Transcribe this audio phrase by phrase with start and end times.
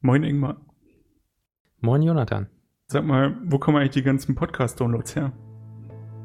[0.00, 0.60] Moin Ingmar.
[1.80, 2.46] Moin Jonathan.
[2.86, 5.32] Sag mal, wo kommen eigentlich die ganzen Podcast-Downloads her?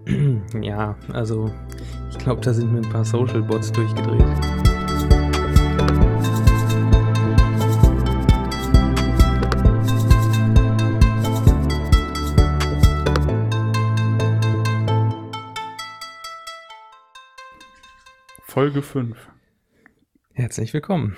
[0.61, 1.51] ja, also
[2.11, 4.21] ich glaube, da sind mir ein paar Social-Bots durchgedreht.
[18.43, 19.17] Folge 5.
[20.33, 21.15] Herzlich willkommen.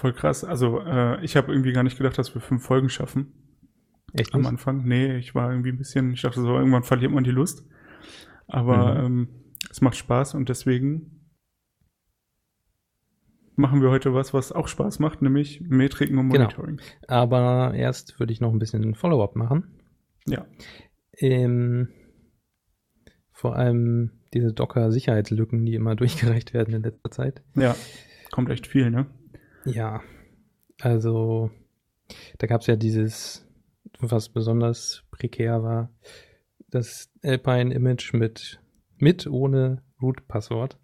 [0.00, 0.44] Voll krass.
[0.44, 3.32] Also, äh, ich habe irgendwie gar nicht gedacht, dass wir fünf Folgen schaffen.
[4.12, 4.48] Echt Am nicht?
[4.50, 4.84] Anfang.
[4.84, 7.64] Nee, ich war irgendwie ein bisschen, ich dachte so, irgendwann verliert man die Lust.
[8.46, 9.06] Aber Mhm.
[9.06, 9.28] ähm,
[9.70, 11.28] es macht Spaß und deswegen
[13.56, 16.44] machen wir heute was, was auch Spaß macht, nämlich Metriken und Genau.
[16.44, 16.80] Monitoring.
[17.08, 19.80] Aber erst würde ich noch ein bisschen Follow-up machen.
[20.26, 20.46] Ja.
[21.16, 21.88] Ähm,
[23.32, 25.96] vor allem diese Docker-Sicherheitslücken, die immer
[26.36, 27.42] durchgereicht werden in letzter Zeit.
[27.56, 27.74] Ja,
[28.30, 29.06] kommt echt viel, ne?
[29.74, 30.02] Ja,
[30.80, 31.50] also
[32.38, 33.46] da gab es ja dieses,
[33.98, 35.90] was besonders prekär war,
[36.70, 38.60] das Alpine-Image mit,
[38.98, 40.78] mit ohne Root-Passwort.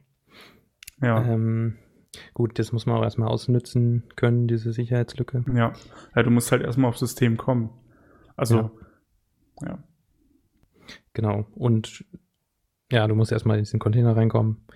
[1.02, 1.24] Ja.
[1.24, 1.76] Ähm,
[2.32, 5.44] gut, das muss man auch erstmal ausnützen können, diese Sicherheitslücke.
[5.54, 5.72] Ja.
[6.14, 7.70] ja, du musst halt erstmal aufs System kommen.
[8.36, 8.70] Also,
[9.62, 9.82] ja.
[11.12, 11.46] Genau.
[11.54, 12.04] Und
[12.90, 14.66] ja, du musst erstmal in diesen Container reinkommen.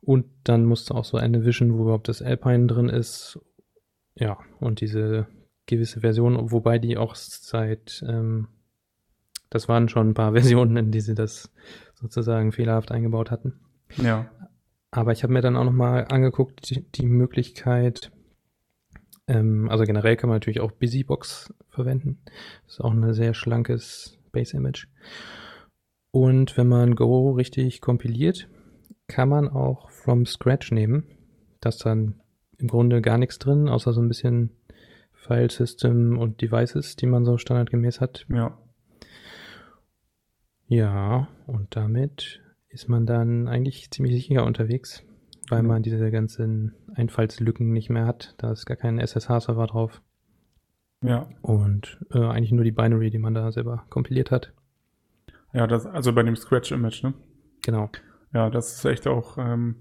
[0.00, 3.38] Und dann musst du auch so eine wischen, wo überhaupt das Alpine drin ist.
[4.14, 5.26] Ja, und diese
[5.66, 8.48] gewisse Version, wobei die auch seit, ähm,
[9.50, 11.52] das waren schon ein paar Versionen, in die sie das
[11.94, 13.60] sozusagen fehlerhaft eingebaut hatten.
[13.96, 14.30] Ja.
[14.90, 18.10] Aber ich habe mir dann auch nochmal angeguckt, die, die Möglichkeit,
[19.28, 22.18] ähm, also generell kann man natürlich auch Busybox verwenden.
[22.64, 24.88] Das ist auch ein sehr schlankes Base-Image.
[26.10, 28.48] Und wenn man Go richtig kompiliert,
[29.10, 31.04] kann man auch from scratch nehmen.
[31.60, 32.20] Da ist dann
[32.58, 34.50] im Grunde gar nichts drin, außer so ein bisschen
[35.12, 38.26] File System und Devices, die man so standardgemäß hat.
[38.28, 38.56] Ja.
[40.66, 45.02] Ja, und damit ist man dann eigentlich ziemlich sicher unterwegs,
[45.48, 45.68] weil Mhm.
[45.68, 48.34] man diese ganzen Einfallslücken nicht mehr hat.
[48.38, 50.00] Da ist gar kein SSH-Server drauf
[51.02, 51.28] Ja.
[51.42, 54.52] und äh, eigentlich nur die Binary, die man da selber kompiliert hat.
[55.52, 57.14] Ja, das, also bei dem Scratch-Image, ne?
[57.62, 57.90] Genau.
[58.32, 59.76] Ja, das ist echt auch ähm,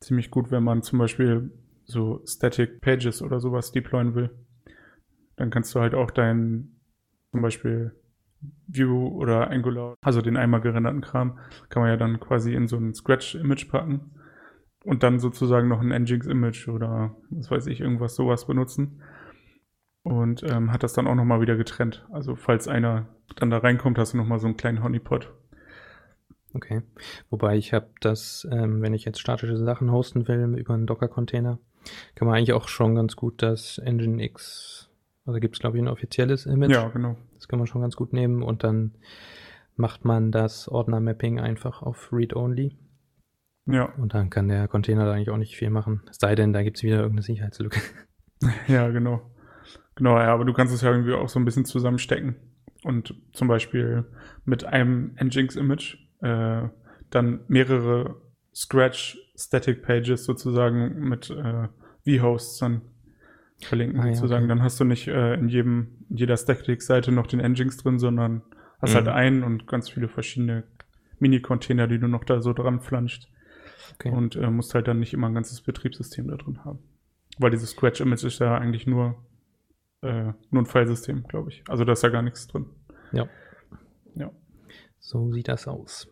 [0.00, 1.52] ziemlich gut, wenn man zum Beispiel
[1.84, 4.30] so Static Pages oder sowas deployen will.
[5.36, 6.80] Dann kannst du halt auch dein
[7.32, 7.92] zum Beispiel
[8.66, 12.76] View oder Angular, also den einmal gerenderten Kram, kann man ja dann quasi in so
[12.76, 14.12] ein Scratch-Image packen
[14.84, 19.02] und dann sozusagen noch ein Nginx-Image oder was weiß ich, irgendwas sowas benutzen.
[20.02, 22.06] Und ähm, hat das dann auch nochmal wieder getrennt.
[22.10, 25.34] Also falls einer dann da reinkommt, hast du nochmal so einen kleinen Honeypot.
[26.52, 26.82] Okay.
[27.30, 31.58] Wobei ich habe das, ähm, wenn ich jetzt statische Sachen hosten will über einen Docker-Container,
[32.14, 34.90] kann man eigentlich auch schon ganz gut das Nginx,
[35.24, 36.72] also gibt es glaube ich ein offizielles Image.
[36.72, 37.16] Ja, genau.
[37.34, 38.94] Das kann man schon ganz gut nehmen und dann
[39.76, 42.76] macht man das Ordner-Mapping einfach auf Read-Only
[43.66, 46.02] Ja, und dann kann der Container da eigentlich auch nicht viel machen.
[46.10, 47.80] Es sei denn, da gibt es wieder irgendeine Sicherheitslücke.
[48.68, 49.20] Ja, genau.
[49.96, 52.36] Genau, ja, aber du kannst es ja irgendwie auch so ein bisschen zusammenstecken.
[52.84, 54.06] Und zum Beispiel
[54.46, 56.68] mit einem Nginx-Image äh,
[57.10, 58.16] dann mehrere
[58.54, 61.68] Scratch-Static-Pages sozusagen mit äh,
[62.04, 62.82] vHosts dann
[63.62, 64.44] verlinken Ah, ja, sozusagen.
[64.44, 64.48] okay.
[64.48, 68.42] Dann hast du nicht äh, in jedem, in jeder Static-Seite noch den Nginx drin, sondern
[68.80, 68.96] hast Mhm.
[68.96, 70.64] halt einen und ganz viele verschiedene
[71.18, 73.28] Mini-Container, die du noch da so dran flanscht.
[73.94, 74.10] Okay.
[74.10, 76.78] Und äh, musst halt dann nicht immer ein ganzes Betriebssystem da drin haben.
[77.38, 79.16] Weil dieses Scratch-Image ist ja eigentlich nur,
[80.02, 81.62] äh, nur ein Filesystem, glaube ich.
[81.68, 82.66] Also da ist ja gar nichts drin.
[83.12, 83.26] Ja.
[84.14, 84.30] Ja.
[85.00, 86.08] So sieht das aus.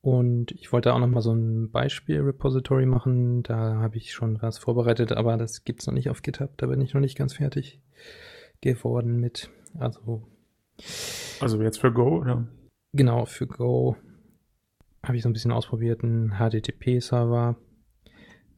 [0.00, 3.42] Und ich wollte auch noch mal so ein Beispiel-Repository machen.
[3.42, 6.56] Da habe ich schon was vorbereitet, aber das gibt's noch nicht auf GitHub.
[6.56, 7.82] Da bin ich noch nicht ganz fertig
[8.62, 9.50] geworden mit.
[9.78, 10.26] Also
[11.40, 12.48] Also jetzt für Go, oder?
[12.92, 13.96] genau, für Go
[15.02, 16.02] habe ich so ein bisschen ausprobiert.
[16.02, 17.56] Ein HTTP-Server.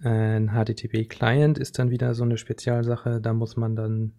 [0.00, 3.20] Ein HTTP-Client ist dann wieder so eine Spezialsache.
[3.20, 4.12] Da muss man dann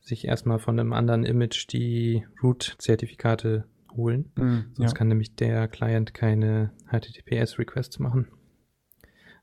[0.00, 4.32] sich erstmal von einem anderen Image die Root-Zertifikate holen.
[4.74, 4.96] Sonst ja.
[4.96, 8.28] kann nämlich der Client keine HTTPS-Requests machen.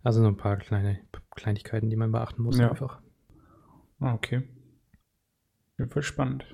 [0.04, 1.00] Also so ein paar kleine
[1.36, 2.70] Kleinigkeiten, die man beachten muss Ja.
[2.70, 3.02] einfach.
[4.00, 4.44] Ah, okay.
[5.90, 6.46] Fall spannend.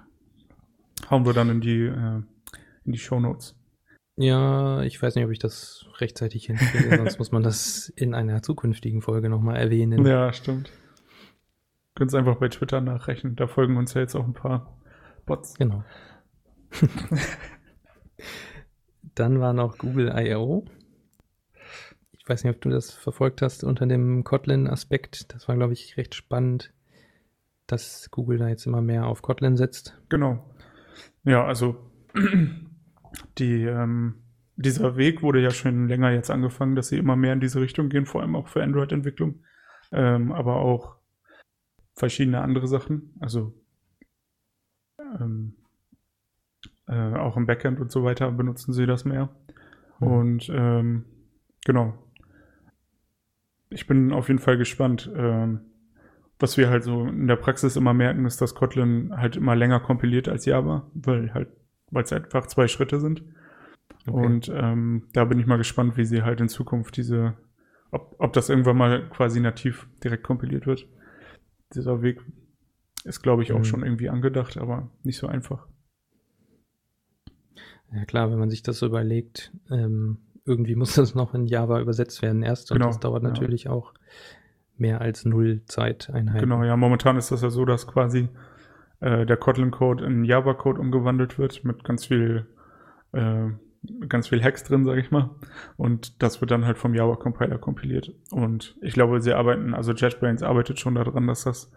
[1.09, 2.21] Hauen wir dann in die, äh,
[2.83, 3.55] in die Shownotes.
[4.15, 8.41] Ja, ich weiß nicht, ob ich das rechtzeitig hinkriege, sonst muss man das in einer
[8.41, 10.05] zukünftigen Folge nochmal erwähnen.
[10.05, 10.71] Ja, stimmt.
[11.95, 13.35] Könnt es einfach bei Twitter nachrechnen.
[13.35, 14.77] Da folgen uns ja jetzt auch ein paar
[15.25, 15.55] Bots.
[15.55, 15.83] Genau.
[19.15, 20.65] Dann war noch Google I.O.
[22.13, 25.33] Ich weiß nicht, ob du das verfolgt hast unter dem Kotlin-Aspekt.
[25.33, 26.73] Das war, glaube ich, recht spannend.
[27.67, 29.97] dass Google da jetzt immer mehr auf Kotlin setzt.
[30.09, 30.49] Genau.
[31.23, 31.89] Ja, also
[33.37, 34.15] die, ähm,
[34.55, 37.89] dieser Weg wurde ja schon länger jetzt angefangen, dass sie immer mehr in diese Richtung
[37.89, 39.43] gehen, vor allem auch für Android-Entwicklung,
[39.91, 40.97] ähm, aber auch
[41.95, 43.53] verschiedene andere Sachen, also
[44.99, 45.55] ähm,
[46.87, 49.29] äh, auch im Backend und so weiter benutzen sie das mehr.
[49.99, 50.07] Mhm.
[50.07, 51.05] Und ähm,
[51.65, 51.93] genau.
[53.69, 55.11] Ich bin auf jeden Fall gespannt.
[55.15, 55.61] Ähm,
[56.39, 59.79] was wir halt so in der Praxis immer merken, ist, dass Kotlin halt immer länger
[59.79, 61.49] kompiliert als Java, weil halt,
[61.89, 63.23] weil es einfach zwei Schritte sind.
[64.05, 64.25] Okay.
[64.25, 67.37] Und ähm, da bin ich mal gespannt, wie sie halt in Zukunft diese,
[67.91, 70.85] ob, ob das irgendwann mal quasi nativ direkt kompiliert wird.
[71.73, 72.19] Dieser Weg
[73.05, 73.65] ist, glaube ich, auch mhm.
[73.65, 75.67] schon irgendwie angedacht, aber nicht so einfach.
[77.93, 81.79] Ja klar, wenn man sich das so überlegt, ähm, irgendwie muss das noch in Java
[81.79, 83.71] übersetzt werden erst und genau, das dauert natürlich ja.
[83.71, 83.93] auch
[84.77, 86.49] mehr als null Zeiteinheiten.
[86.49, 88.29] Genau, ja, momentan ist das ja so, dass quasi
[88.99, 92.47] äh, der Kotlin-Code in Java-Code umgewandelt wird mit ganz viel
[93.11, 93.49] äh,
[94.07, 95.29] ganz viel Hacks drin, sage ich mal.
[95.77, 98.13] Und das wird dann halt vom Java-Compiler kompiliert.
[98.31, 101.71] Und ich glaube, sie arbeiten, also JetBrains arbeitet schon daran, dass das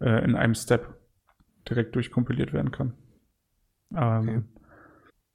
[0.00, 0.98] äh, in einem Step
[1.68, 2.94] direkt durchkompiliert werden kann.
[3.96, 4.42] Ähm, okay.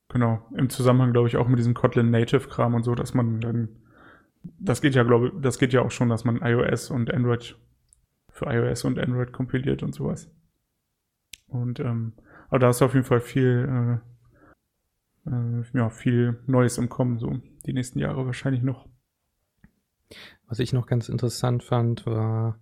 [0.10, 3.70] Genau, im Zusammenhang, glaube ich, auch mit diesem Kotlin Native-Kram und so, dass man dann,
[4.60, 7.58] das geht ja, glaube ich, das geht ja auch schon, dass man iOS und Android
[8.32, 10.32] für iOS und Android kompiliert und sowas.
[11.48, 12.14] Und ähm,
[12.50, 14.02] aber da ist auf jeden Fall viel,
[15.28, 18.88] äh, äh, ja, viel Neues im Kommen, so die nächsten Jahre wahrscheinlich noch.
[20.48, 22.60] Was ich noch ganz interessant fand, war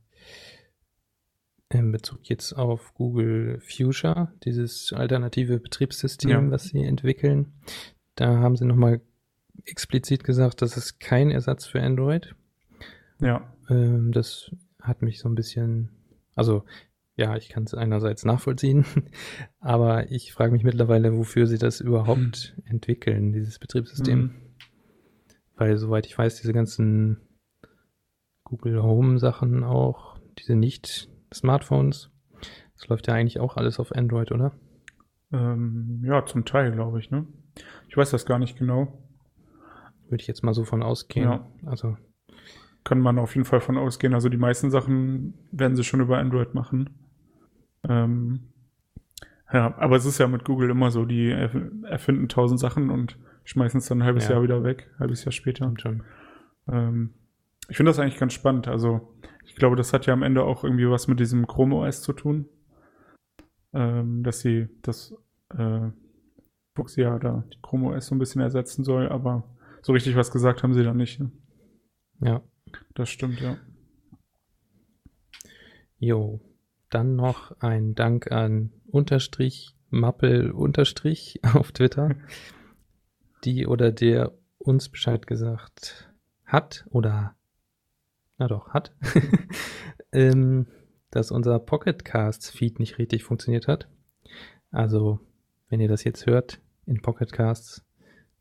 [1.70, 6.52] in Bezug jetzt auf Google Fuchsia, dieses alternative Betriebssystem, ja.
[6.52, 7.54] was sie entwickeln.
[8.16, 9.02] Da haben sie nochmal
[9.66, 12.36] explizit gesagt, das ist kein Ersatz für Android.
[13.20, 13.54] Ja.
[13.70, 15.90] Ähm, das hat mich so ein bisschen,
[16.36, 16.64] also
[17.16, 18.86] ja, ich kann es einerseits nachvollziehen,
[19.60, 22.64] aber ich frage mich mittlerweile, wofür sie das überhaupt mhm.
[22.66, 24.20] entwickeln, dieses Betriebssystem.
[24.20, 24.36] Mhm.
[25.56, 27.18] Weil, soweit ich weiß, diese ganzen
[28.44, 32.12] Google Home Sachen auch, diese nicht Smartphones.
[32.76, 34.54] Das läuft ja eigentlich auch alles auf Android, oder?
[35.32, 37.26] Ähm, ja, zum Teil, glaube ich, ne?
[37.90, 39.04] Ich weiß das gar nicht genau.
[40.10, 41.30] Würde ich jetzt mal so von ausgehen.
[41.30, 41.48] Ja.
[41.66, 41.98] Also.
[42.84, 44.14] Kann man auf jeden Fall von ausgehen.
[44.14, 46.90] Also die meisten Sachen werden sie schon über Android machen.
[47.84, 48.54] Ähm,
[49.52, 53.80] ja, aber es ist ja mit Google immer so, die erfinden tausend Sachen und schmeißen
[53.80, 54.36] es dann ein halbes ja.
[54.36, 55.74] Jahr wieder weg, ein halbes Jahr später.
[56.70, 57.14] Ähm,
[57.70, 58.68] ich finde das eigentlich ganz spannend.
[58.68, 59.14] Also
[59.48, 62.14] ich glaube, das hat ja am Ende auch irgendwie was mit diesem Chrome OS zu
[62.14, 62.48] tun.
[63.74, 65.16] Ähm, dass sie das
[65.50, 65.90] äh,
[66.76, 69.44] Fuchsia da die Chrome OS so ein bisschen ersetzen soll, aber
[69.82, 71.20] so richtig was gesagt haben sie da nicht.
[71.20, 71.32] Ne?
[72.22, 72.44] Ja.
[72.94, 73.58] Das stimmt, ja.
[75.98, 76.42] Jo,
[76.90, 82.16] dann noch ein Dank an Unterstrich Mappel Unterstrich auf Twitter,
[83.46, 86.14] die oder der uns Bescheid gesagt
[86.46, 87.37] hat oder
[88.38, 88.96] na doch, hat,
[90.12, 90.68] ähm,
[91.12, 93.90] dass unser Pocketcasts-Feed nicht richtig funktioniert hat.
[94.72, 95.20] Also,
[95.70, 97.86] wenn ihr das jetzt hört, in Pocketcasts,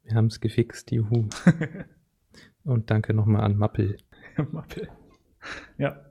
[0.02, 1.28] wir haben es gefixt, juhu.
[2.64, 3.96] Und danke nochmal an Mappel.
[4.52, 4.88] Mappel.
[5.78, 6.04] Ja.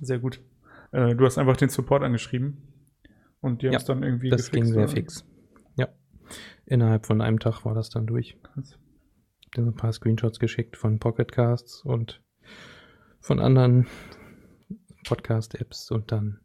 [0.00, 0.40] Sehr gut.
[0.92, 2.62] Äh, du hast einfach den Support angeschrieben
[3.40, 4.54] und die haben es dann irgendwie das gefixt.
[4.54, 4.92] Das ging sehr oder?
[4.92, 5.24] fix.
[5.76, 5.88] Ja.
[6.66, 8.40] Innerhalb von einem Tag war das dann durch.
[8.42, 8.78] Krass.
[9.54, 12.22] Dann ein paar Screenshots geschickt von Pocketcasts und
[13.20, 13.86] von anderen
[15.06, 16.40] Podcast-Apps und dann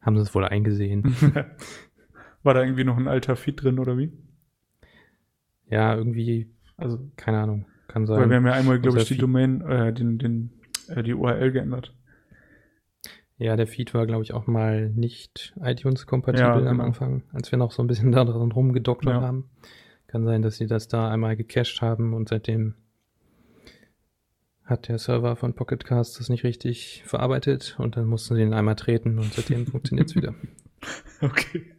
[0.00, 1.14] haben sie es wohl eingesehen.
[2.42, 4.12] War da irgendwie noch ein alter Feed drin oder wie?
[5.66, 8.18] Ja, irgendwie, also keine Ahnung, kann sein.
[8.18, 10.50] Weil wir haben ja einmal, glaube ich, die Feed Domain, äh, den, den,
[10.88, 11.94] äh, die URL geändert.
[13.36, 16.70] Ja, der Feed war, glaube ich, auch mal nicht iTunes-kompatibel ja, genau.
[16.70, 19.20] am Anfang, als wir noch so ein bisschen da dran rumgedoktert ja.
[19.20, 19.50] haben.
[20.08, 22.74] Kann sein, dass sie das da einmal gecached haben und seitdem
[24.70, 28.76] hat der Server von Pocketcast das nicht richtig verarbeitet und dann mussten sie ihn einmal
[28.76, 30.34] treten und seitdem funktioniert es wieder.
[31.20, 31.74] Okay.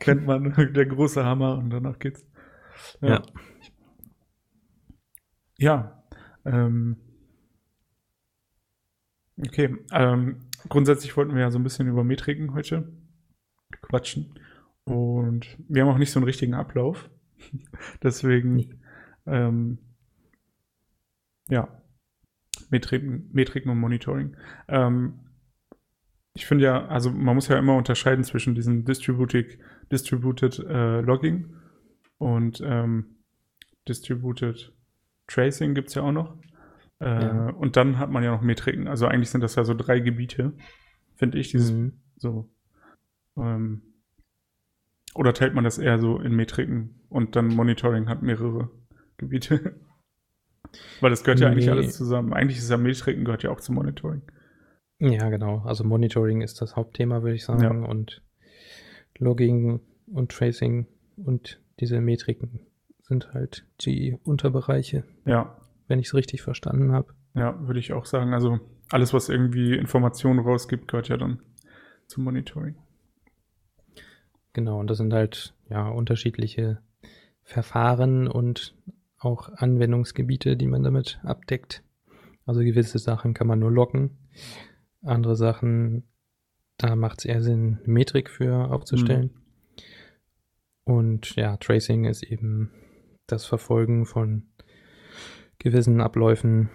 [0.00, 2.26] Kennt man, der große Hammer und danach geht's.
[3.00, 3.08] Ja.
[3.08, 3.22] Ja.
[5.58, 6.04] ja
[6.44, 6.96] ähm,
[9.40, 9.76] okay.
[9.92, 12.92] Ähm, grundsätzlich wollten wir ja so ein bisschen über Metriken heute
[13.82, 14.34] quatschen.
[14.82, 17.08] Und wir haben auch nicht so einen richtigen Ablauf.
[18.02, 18.74] Deswegen, nee.
[19.26, 19.78] ähm,
[21.48, 21.68] ja,
[22.70, 24.36] Metriken, Metriken und Monitoring.
[24.68, 25.20] Ähm,
[26.34, 29.58] ich finde ja, also man muss ja immer unterscheiden zwischen diesem Distributed,
[29.90, 31.54] Distributed äh, Logging
[32.18, 33.16] und ähm,
[33.88, 34.72] Distributed
[35.26, 36.36] Tracing gibt es ja auch noch.
[37.00, 37.50] Äh, ja.
[37.50, 38.88] Und dann hat man ja noch Metriken.
[38.88, 40.52] Also eigentlich sind das ja so drei Gebiete.
[41.14, 41.94] finde ich, dieses Mhm.
[42.16, 42.48] so.
[43.36, 43.82] Ähm,
[45.14, 48.70] oder teilt man das eher so in Metriken und dann Monitoring hat mehrere
[49.16, 49.74] Gebiete?
[51.00, 51.72] Weil das gehört ja eigentlich Nee.
[51.72, 52.32] alles zusammen.
[52.32, 54.22] Eigentlich ist ja Metriken gehört ja auch zum Monitoring.
[55.00, 55.60] Ja, genau.
[55.64, 57.84] Also Monitoring ist das Hauptthema, würde ich sagen.
[57.86, 58.22] Und
[59.18, 62.60] Logging und Tracing und diese Metriken
[63.02, 65.56] sind halt die Unterbereiche, Ja,
[65.86, 67.14] wenn ich es richtig verstanden habe.
[67.34, 68.34] ja, würde ich auch sagen.
[68.34, 68.58] Also
[68.90, 71.40] alles, was irgendwie Informationen rausgibt, gehört ja dann
[72.06, 72.76] zum Monitoring.
[74.52, 76.78] Genau, und das sind halt ja unterschiedliche
[77.42, 78.74] Verfahren und
[79.18, 81.82] auch Anwendungsgebiete, die man damit abdeckt.
[82.46, 84.18] Also gewisse Sachen kann man nur loggen,
[85.02, 86.04] andere Sachen,
[86.76, 89.30] da macht es eher Sinn, Metrik für aufzustellen.
[90.84, 92.70] Und ja, Tracing ist eben
[93.26, 94.44] das Verfolgen von
[95.58, 96.70] gewissen Abläufen,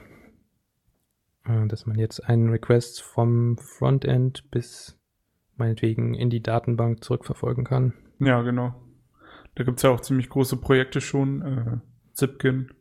[1.46, 5.00] äh, dass man jetzt einen Request vom Frontend bis
[5.56, 7.94] meinetwegen in die Datenbank zurückverfolgen kann.
[8.20, 8.76] Ja, genau.
[9.56, 11.82] Da gibt es ja auch ziemlich große Projekte schon.
[12.14, 12.72] Zipkin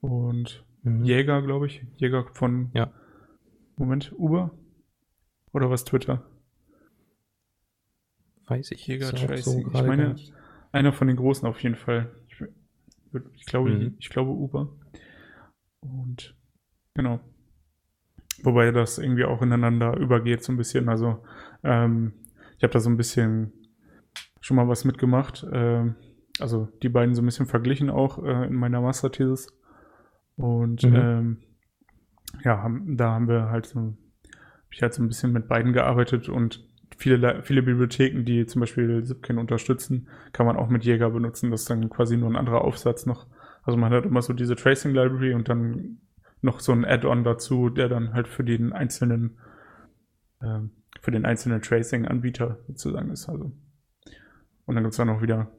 [0.00, 1.04] und Mhm.
[1.04, 1.84] Jäger, glaube ich.
[1.96, 2.70] Jäger von.
[2.72, 2.92] Ja.
[3.76, 4.52] Moment, Uber?
[5.52, 6.24] Oder was Twitter?
[8.46, 9.66] Weiß ich Jäger Tracing.
[9.66, 10.16] Ich gerade meine-.
[10.72, 12.10] Einer von den großen auf jeden Fall.
[12.28, 12.40] Ich,
[13.34, 13.94] ich glaube, Mhm.
[13.98, 14.76] ich glaube Uber.
[15.80, 16.36] Und
[16.94, 17.20] genau.
[18.42, 20.88] Wobei das irgendwie auch ineinander übergeht, so ein bisschen.
[20.88, 21.24] Also,
[21.64, 22.12] ähm,
[22.58, 23.52] ich habe da so ein bisschen
[24.40, 25.44] schon mal was mitgemacht.
[25.50, 25.96] Ähm,
[26.40, 29.48] also die beiden so ein bisschen verglichen auch äh, in meiner Masterthesis.
[30.36, 30.94] Und Mhm.
[30.94, 31.36] ähm,
[32.44, 35.72] ja, haben, da haben wir halt so, hab ich halt so ein bisschen mit beiden
[35.72, 40.84] gearbeitet und viele, Le- viele Bibliotheken, die zum Beispiel Zipkin unterstützen, kann man auch mit
[40.84, 41.50] Jäger benutzen.
[41.50, 43.26] Das ist dann quasi nur ein anderer Aufsatz noch.
[43.62, 45.98] Also man hat immer so diese Tracing Library und dann
[46.42, 49.38] noch so ein Add-on dazu, der dann halt für den einzelnen,
[50.42, 53.28] ähm, für den einzelnen Tracing-Anbieter sozusagen ist.
[53.28, 53.52] Also.
[54.66, 55.50] Und dann gibt's dann auch wieder,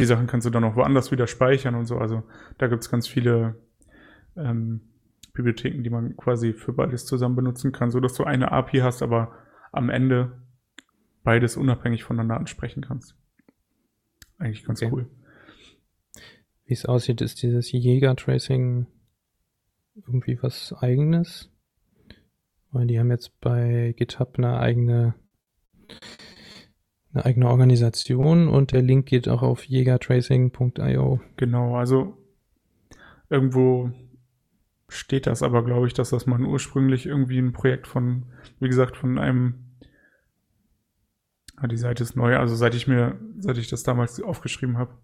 [0.00, 1.98] die Sachen kannst du dann auch woanders wieder speichern und so.
[1.98, 2.22] Also
[2.58, 3.56] da gibt's ganz viele
[4.36, 4.80] ähm,
[5.32, 9.02] Bibliotheken, die man quasi für beides zusammen benutzen kann, so dass du eine API hast,
[9.02, 9.32] aber
[9.72, 10.42] am Ende
[11.22, 13.16] beides unabhängig voneinander ansprechen kannst.
[14.38, 14.90] Eigentlich ganz Okay.
[14.92, 15.10] cool.
[16.64, 18.86] Wie es aussieht, ist dieses Jäger-Tracing
[19.96, 21.50] irgendwie was eigenes.
[22.72, 25.14] Weil die haben jetzt bei GitHub eine eigene,
[27.12, 31.20] eine eigene Organisation und der Link geht auch auf jägertracing.io.
[31.36, 32.16] Genau, also
[33.28, 33.90] irgendwo
[34.88, 38.26] steht das aber, glaube ich, dass das mal ursprünglich irgendwie ein Projekt von,
[38.58, 39.54] wie gesagt, von einem,
[41.56, 44.94] ah, die Seite ist neu, also seit ich mir, seit ich das damals aufgeschrieben habe,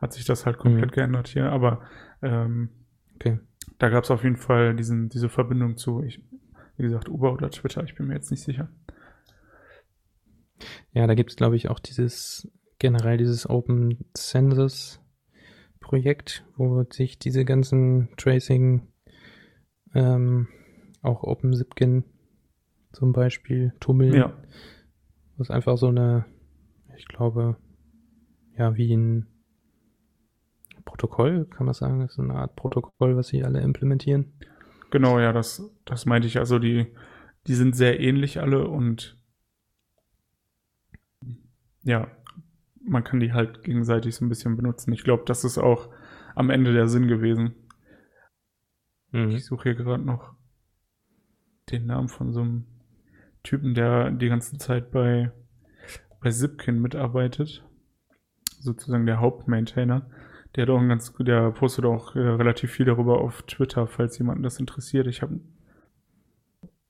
[0.00, 0.94] hat sich das halt komplett Mhm.
[0.94, 1.82] geändert hier, aber
[2.22, 2.70] ähm,
[3.14, 3.38] Okay.
[3.78, 6.20] da gab es auf jeden Fall diesen, diese Verbindung zu, ich,
[6.76, 8.68] wie gesagt, Uber oder Twitter, ich bin mir jetzt nicht sicher.
[10.92, 15.00] Ja, da gibt es, glaube ich, auch dieses, generell dieses Open Census
[15.80, 18.88] Projekt, wo sich diese ganzen Tracing,
[19.94, 20.48] ähm,
[21.02, 22.04] auch OpenZipkin
[22.92, 24.14] zum Beispiel tummeln.
[24.14, 24.32] Ja,
[25.36, 26.26] Was einfach so eine,
[26.96, 27.56] ich glaube,
[28.56, 29.26] ja, wie ein
[30.84, 34.32] Protokoll, kann man sagen, das ist eine Art Protokoll, was sie alle implementieren.
[34.90, 36.38] Genau, ja, das, das meinte ich.
[36.38, 36.86] Also die,
[37.46, 39.17] die sind sehr ähnlich alle und
[41.88, 42.06] ja,
[42.84, 44.92] man kann die halt gegenseitig so ein bisschen benutzen.
[44.92, 45.88] Ich glaube, das ist auch
[46.34, 47.54] am Ende der Sinn gewesen.
[49.10, 50.34] Ich suche hier gerade noch
[51.70, 52.66] den Namen von so einem
[53.42, 55.32] Typen, der die ganze Zeit bei,
[56.20, 57.64] bei Zipkin mitarbeitet.
[58.60, 60.10] Sozusagen der Hauptmaintainer.
[60.54, 64.18] Der hat auch ein ganz, der postet auch äh, relativ viel darüber auf Twitter, falls
[64.18, 65.06] jemanden das interessiert.
[65.06, 65.40] Ich habe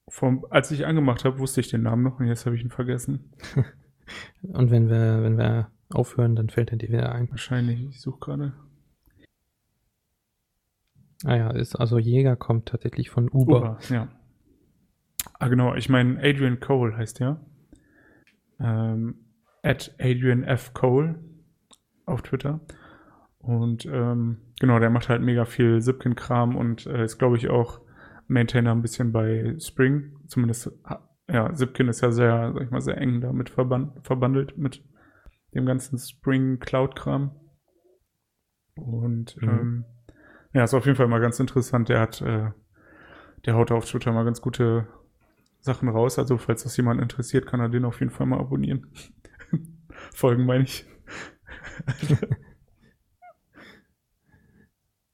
[0.09, 2.71] vom, als ich angemacht habe, wusste ich den Namen noch und jetzt habe ich ihn
[2.71, 3.33] vergessen.
[4.43, 7.31] Und wenn wir, wenn wir aufhören, dann fällt er dir wieder ein.
[7.31, 8.53] Wahrscheinlich, ich suche gerade.
[11.25, 13.57] Ah ja, ist also Jäger kommt tatsächlich von Uber.
[13.57, 14.09] Uber, ja.
[15.38, 17.41] Ah, genau, ich meine, Adrian Cole heißt der.
[18.61, 19.17] Ähm,
[19.62, 20.75] at Adrian F.
[20.75, 21.19] Cole
[22.07, 22.61] auf Twitter.
[23.38, 27.81] Und ähm, genau, der macht halt mega viel Zipkin-Kram und äh, ist, glaube ich, auch
[28.27, 30.17] Maintainer ein bisschen bei Spring.
[30.27, 30.73] Zumindest,
[31.31, 34.83] ja, Zipkin ist ja sehr, sag ich mal, sehr eng damit verban verbandelt mit
[35.55, 37.33] dem ganzen Spring Cloud-Kram.
[38.77, 39.49] Und Mhm.
[39.49, 39.85] ähm,
[40.55, 41.89] ja, ist auf jeden Fall mal ganz interessant.
[41.89, 42.51] Der hat, äh,
[43.47, 44.87] der haut auf Twitter mal ganz gute
[45.61, 46.19] Sachen raus.
[46.19, 48.87] Also, falls das jemand interessiert, kann er den auf jeden Fall mal abonnieren.
[50.15, 50.87] Folgen meine ich.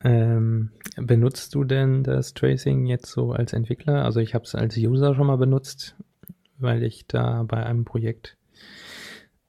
[0.00, 4.04] Ähm, benutzt du denn das Tracing jetzt so als Entwickler?
[4.04, 5.96] Also ich habe es als User schon mal benutzt.
[6.56, 8.36] weil ich da bei einem Projekt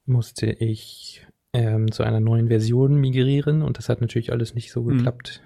[0.08, 4.82] musste ich ähm, zu einer neuen Version migrieren und das hat natürlich alles nicht so
[4.82, 4.98] Mhm.
[4.98, 5.42] geklappt,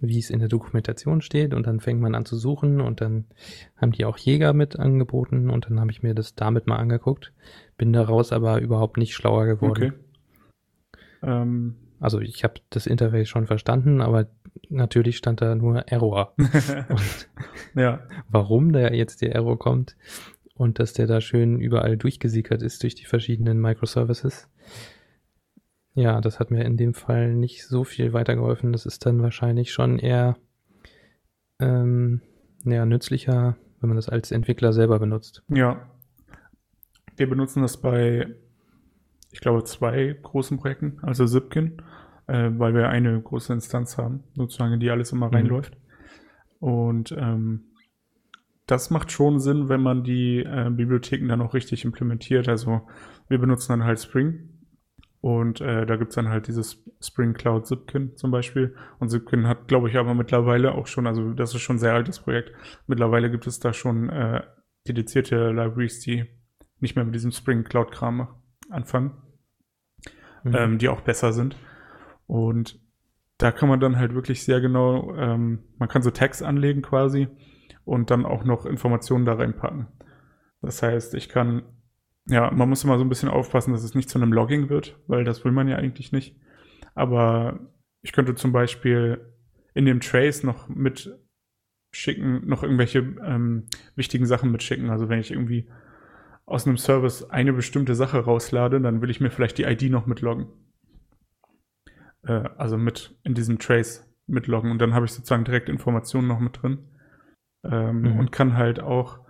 [0.00, 3.24] wie es in der Dokumentation steht und dann fängt man an zu suchen und dann
[3.76, 7.32] haben die auch Jäger mit angeboten und dann habe ich mir das damit mal angeguckt,
[7.78, 9.92] bin daraus aber überhaupt nicht schlauer geworden.
[9.92, 9.92] Okay.
[11.22, 14.26] Ähm, Also ich habe das Interface schon verstanden, aber
[14.68, 16.34] natürlich stand da nur Error.
[17.74, 19.96] Ja, warum da jetzt der Error kommt
[20.54, 24.50] und dass der da schön überall durchgesickert ist durch die verschiedenen Microservices.
[25.94, 28.72] Ja, das hat mir in dem Fall nicht so viel weitergeholfen.
[28.72, 30.36] Das ist dann wahrscheinlich schon eher
[31.58, 32.20] ähm,
[32.64, 35.42] ja, nützlicher, wenn man das als Entwickler selber benutzt.
[35.48, 35.90] ja.
[37.16, 38.34] Wir benutzen das bei,
[39.34, 41.82] ich glaube, zwei großen Projekten, also Zipkin,
[42.28, 45.34] äh, weil wir eine große Instanz haben, sozusagen, in die alles immer Mhm.
[45.34, 45.76] reinläuft.
[46.60, 47.64] Und ähm,
[48.66, 52.48] das macht schon Sinn, wenn man die äh, Bibliotheken dann auch richtig implementiert.
[52.48, 52.82] Also
[53.28, 54.50] wir benutzen dann halt Spring
[55.20, 58.76] und äh, da gibt's dann halt dieses Spring Cloud Zipkin zum Beispiel.
[59.00, 61.92] Und Zipkin hat, glaube ich, aber mittlerweile auch schon, also das ist schon ein sehr
[61.94, 62.52] altes Projekt.
[62.86, 64.42] Mittlerweile gibt es da schon äh,
[64.86, 66.24] dedizierte Libraries, die
[66.78, 68.28] nicht mehr mit diesem Spring Cloud Kram
[68.70, 69.10] anfangen
[70.44, 70.54] Mhm.
[70.54, 71.56] ähm, die auch besser sind.
[72.26, 72.78] Und
[73.38, 77.28] da kann man dann halt wirklich sehr genau, ähm, man kann so Tags anlegen quasi
[77.84, 79.88] und dann auch noch Informationen da reinpacken.
[80.62, 81.62] Das heißt, ich kann,
[82.26, 84.98] ja, man muss immer so ein bisschen aufpassen, dass es nicht zu einem Logging wird,
[85.06, 86.36] weil das will man ja eigentlich nicht.
[86.94, 87.58] Aber
[88.02, 89.20] ich könnte zum Beispiel
[89.74, 94.90] in dem Trace noch mitschicken, noch irgendwelche ähm, wichtigen Sachen mitschicken.
[94.90, 95.68] Also wenn ich irgendwie
[96.46, 100.06] aus einem Service eine bestimmte Sache rauslade, dann will ich mir vielleicht die ID noch
[100.06, 100.48] mitloggen.
[102.22, 106.40] Äh, also mit in diesem Trace mitloggen und dann habe ich sozusagen direkt Informationen noch
[106.40, 106.90] mit drin.
[107.64, 108.18] Ähm, Mhm.
[108.18, 109.20] Und kann halt auch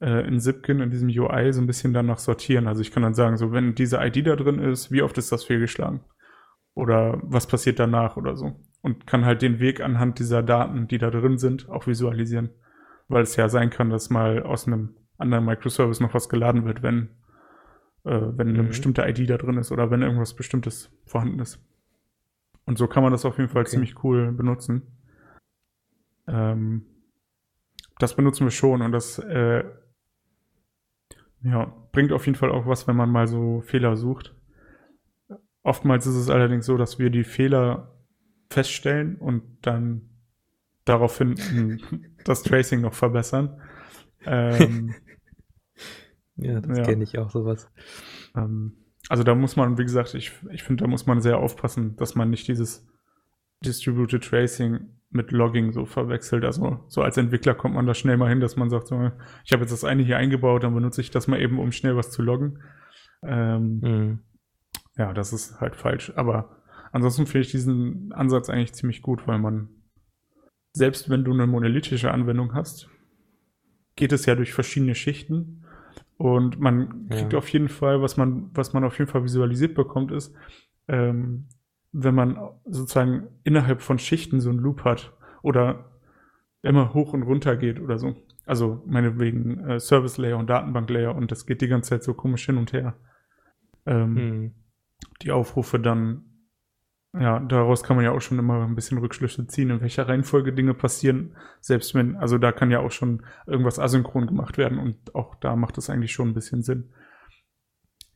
[0.00, 2.66] äh, in Zipkin, in diesem UI, so ein bisschen danach sortieren.
[2.66, 5.32] Also ich kann dann sagen, so wenn diese ID da drin ist, wie oft ist
[5.32, 6.00] das fehlgeschlagen?
[6.74, 8.60] Oder was passiert danach oder so.
[8.82, 12.50] Und kann halt den Weg anhand dieser Daten, die da drin sind, auch visualisieren.
[13.08, 16.82] Weil es ja sein kann, dass mal aus einem anderen Microservice noch was geladen wird,
[16.82, 17.10] wenn,
[18.04, 18.68] äh, wenn eine Mhm.
[18.68, 21.58] bestimmte ID da drin ist oder wenn irgendwas Bestimmtes vorhanden ist.
[22.64, 23.70] Und so kann man das auf jeden Fall Okay.
[23.70, 24.82] ziemlich cool benutzen.
[26.26, 26.84] Ähm,
[27.98, 29.64] das benutzen wir schon und das äh,
[31.42, 34.34] ja, bringt auf jeden Fall auch was, wenn man mal so Fehler sucht.
[35.62, 37.92] Oftmals ist es allerdings so, dass wir die Fehler
[38.50, 40.10] feststellen und dann
[40.84, 41.34] daraufhin
[42.24, 43.60] das Tracing noch verbessern.
[44.28, 44.92] Ähm,
[46.36, 46.84] Ja, das Ja.
[46.84, 47.70] kenne ich auch sowas.
[48.36, 48.76] Ähm,
[49.08, 52.14] also da muss man, wie gesagt, ich, ich finde, da muss man sehr aufpassen, dass
[52.14, 52.86] man nicht dieses
[53.64, 56.44] Distributed Tracing mit Logging so verwechselt.
[56.44, 59.10] Also so als Entwickler kommt man da schnell mal hin, dass man sagt, so,
[59.44, 61.96] ich habe jetzt das eine hier eingebaut, dann benutze ich das mal eben, um schnell
[61.96, 62.58] was zu loggen.
[63.22, 64.18] Ähm, Mhm.
[64.98, 66.12] Ja, das ist halt falsch.
[66.16, 69.68] Aber ansonsten finde ich diesen Ansatz eigentlich ziemlich gut, weil man,
[70.72, 72.88] selbst wenn du eine monolithische Anwendung hast,
[73.94, 75.65] geht es ja durch verschiedene Schichten.
[76.18, 77.38] Und man kriegt Ja.
[77.38, 80.34] auf jeden Fall, was man, was man auf jeden Fall visualisiert bekommt, ist,
[80.88, 81.48] ähm,
[81.92, 85.90] wenn man sozusagen innerhalb von Schichten so einen Loop hat oder
[86.62, 88.16] immer hoch und runter geht oder so.
[88.46, 92.14] Also meinetwegen äh, Service Layer und Datenbank Layer und das geht die ganze Zeit so
[92.14, 92.94] komisch hin und her.
[93.86, 94.52] Ähm, Mhm.
[95.22, 96.24] die Aufrufe dann,
[97.18, 100.52] ja, daraus kann man ja auch schon immer ein bisschen Rückschlüsse ziehen, in welcher Reihenfolge
[100.52, 101.36] Dinge passieren.
[101.60, 105.56] Selbst wenn, also da kann ja auch schon irgendwas asynchron gemacht werden und auch da
[105.56, 106.92] macht es eigentlich schon ein bisschen Sinn.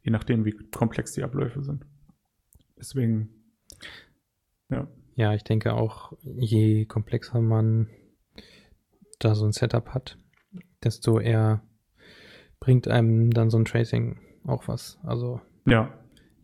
[0.02, 1.86] Je nachdem, wie komplex die Abläufe sind.
[2.78, 3.30] Deswegen,
[4.70, 4.88] ja,
[5.20, 7.88] Ja, ich denke auch, je komplexer man
[9.18, 10.16] da so ein Setup hat,
[10.82, 11.62] desto eher
[12.58, 14.98] bringt einem dann so ein Tracing auch was.
[15.02, 15.92] Also ja,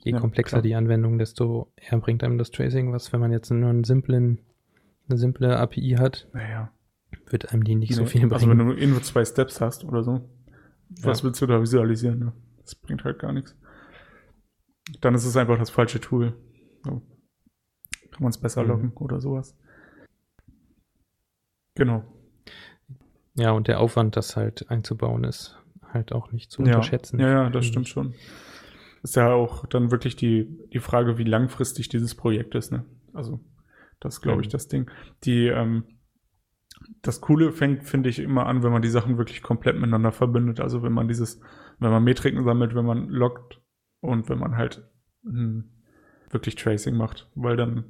[0.07, 0.63] je Ja, komplexer klar.
[0.63, 3.13] die Anwendung, desto eher bringt einem das Tracing was.
[3.13, 4.41] Wenn man jetzt nur einen simplen,
[5.09, 6.71] eine simple API hat, naja.
[7.29, 8.77] wird einem die nicht so Nee, viel Also wenn bringen.
[8.79, 10.29] du nur zwei Steps hast oder so,
[11.03, 11.25] was Ja.
[11.25, 12.19] willst du da visualisieren?
[12.21, 12.33] Ne?
[12.63, 13.57] Das bringt halt gar nichts.
[15.01, 16.35] Dann ist es einfach das falsche Tool.
[16.85, 17.03] So.
[18.13, 18.69] Kann man es besser Mhm.
[18.69, 19.57] loggen oder sowas.
[21.75, 22.05] Genau.
[23.35, 25.59] Ja, und der Aufwand, das halt einzubauen, ist
[25.93, 26.69] halt auch nicht zu Ja.
[26.69, 27.19] unterschätzen.
[27.21, 28.15] Ja, ja, das stimmt schon.
[29.03, 32.73] Ist ja auch dann wirklich die, die Frage, wie langfristig dieses Projekt ist.
[32.73, 32.85] Ne?
[33.13, 33.41] Also,
[34.01, 34.53] das ist, glaube ich, Mhm.
[34.53, 34.91] das Ding.
[35.25, 35.85] Die, ähm,
[37.03, 40.61] das Coole fängt, finde ich, immer an, wenn man die Sachen wirklich komplett miteinander verbindet.
[40.61, 41.41] Also wenn man dieses,
[41.79, 43.61] wenn man Metriken sammelt, wenn man loggt
[44.01, 44.85] und wenn man halt
[45.23, 45.65] mh,
[46.31, 47.85] wirklich Tracing macht, weil dann,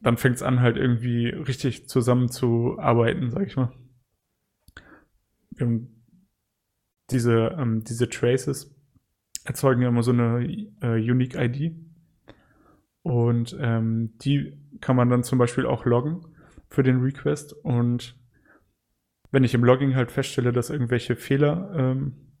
[0.00, 3.72] dann fängt es an, halt irgendwie richtig zusammen zu arbeiten, sag ich mal.
[5.50, 6.04] Wir haben
[7.10, 8.73] diese, ähm, diese Traces
[9.44, 10.44] erzeugen ja immer so eine
[10.80, 11.74] äh, Unique ID.
[13.02, 16.26] Und ähm, die kann man dann zum Beispiel auch loggen
[16.68, 17.52] für den Request.
[17.52, 18.18] Und
[19.30, 22.32] wenn ich im Logging halt feststelle, dass irgendwelche Fehler ähm,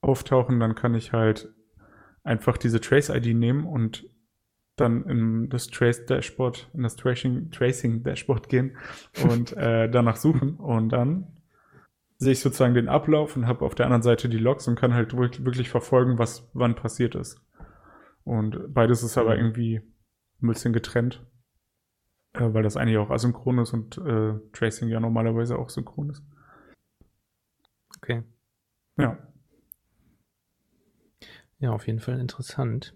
[0.00, 1.54] auftauchen, dann kann ich halt
[2.24, 4.08] einfach diese Trace-ID nehmen und
[4.76, 8.76] dann in das Trace Dashboard, in das Tracing, Tracing Dashboard gehen
[9.22, 11.39] und äh, danach suchen und dann
[12.20, 14.92] sehe ich sozusagen den Ablauf und habe auf der anderen Seite die Logs und kann
[14.92, 17.40] halt wirklich verfolgen, was wann passiert ist.
[18.24, 19.80] Und beides ist aber irgendwie
[20.42, 21.26] ein bisschen getrennt,
[22.34, 26.22] äh, weil das eigentlich auch asynchron ist und äh, Tracing ja normalerweise auch synchron ist.
[27.96, 28.22] Okay.
[28.98, 29.16] Ja.
[31.58, 32.94] Ja, auf jeden Fall interessant.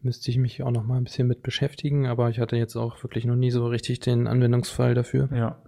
[0.00, 3.02] Müsste ich mich auch noch mal ein bisschen mit beschäftigen, aber ich hatte jetzt auch
[3.02, 5.28] wirklich noch nie so richtig den Anwendungsfall dafür.
[5.32, 5.60] Ja.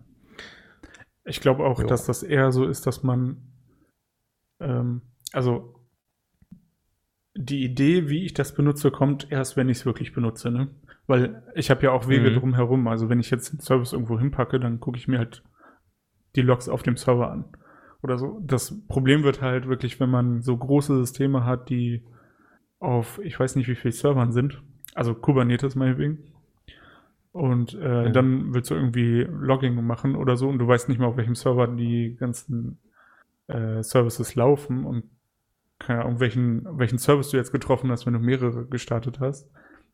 [1.25, 1.87] Ich glaube auch, jo.
[1.87, 3.53] dass das eher so ist, dass man,
[4.61, 5.03] ähm,
[5.33, 5.75] also
[7.35, 10.69] die Idee, wie ich das benutze, kommt erst, wenn ich es wirklich benutze, ne?
[11.07, 12.35] Weil ich habe ja auch Wege mhm.
[12.35, 12.87] drumherum.
[12.89, 15.43] Also wenn ich jetzt den Service irgendwo hinpacke, dann gucke ich mir halt
[16.37, 17.45] die Logs auf dem Server an
[18.03, 18.41] oder so.
[18.45, 22.05] Das Problem wird halt wirklich, wenn man so große Systeme hat, die
[22.79, 24.63] auf, ich weiß nicht, wie viele Servern sind,
[24.95, 26.33] also Kubernetes meinetwegen.
[27.33, 28.09] Und äh, ja.
[28.11, 31.37] dann willst du irgendwie Logging machen oder so und du weißt nicht mehr, auf welchem
[31.37, 32.81] Server die ganzen
[33.47, 35.05] äh, Services laufen und
[35.79, 39.51] keine Ahnung, welchen, welchen Service du jetzt getroffen hast, wenn du mehrere gestartet hast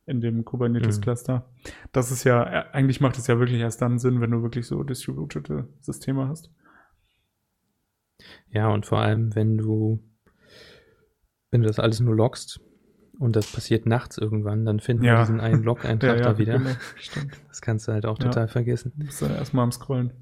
[0.07, 1.39] in dem Kubernetes-Cluster.
[1.39, 1.71] Mhm.
[1.93, 4.67] Das ist ja, äh, eigentlich macht es ja wirklich erst dann Sinn, wenn du wirklich
[4.67, 5.49] so distributed
[5.81, 6.51] Systeme hast.
[8.49, 10.03] Ja, und vor allem, wenn du,
[11.51, 12.61] wenn du das alles nur loggst
[13.19, 15.15] und das passiert nachts irgendwann, dann finden ja.
[15.15, 16.59] wir diesen einen Log-Eintrag ja, ja, da wieder.
[16.59, 16.71] Genau.
[16.97, 17.41] Stimmt.
[17.49, 18.93] Das kannst du halt auch total vergessen.
[18.97, 20.13] Du bist dann erstmal am Scrollen.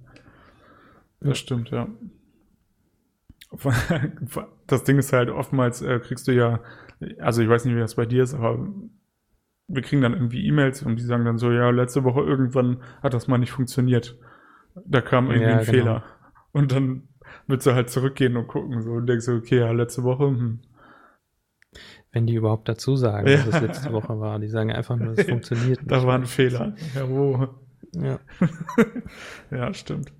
[1.20, 1.88] Das stimmt, ja.
[4.66, 6.60] Das Ding ist halt, oftmals äh, kriegst du ja,
[7.18, 8.66] also ich weiß nicht, wie das bei dir ist, aber
[9.68, 13.14] wir kriegen dann irgendwie E-Mails und die sagen dann so, ja, letzte Woche irgendwann hat
[13.14, 14.18] das mal nicht funktioniert.
[14.86, 15.70] Da kam irgendwie ein genau.
[15.70, 16.04] Fehler.
[16.52, 17.08] Und dann
[17.46, 20.26] willst du halt zurückgehen und gucken so und denkst so, okay, ja, letzte Woche.
[20.26, 20.60] Hm.
[22.14, 23.38] Wenn die überhaupt dazu sagen, ja.
[23.38, 24.38] dass es letzte Woche war.
[24.38, 25.90] Die sagen einfach nur, es funktioniert nicht.
[25.90, 26.76] Da war ein Fehler.
[26.94, 27.48] Ja, wo?
[27.92, 28.20] Ja.
[29.50, 30.12] ja, stimmt.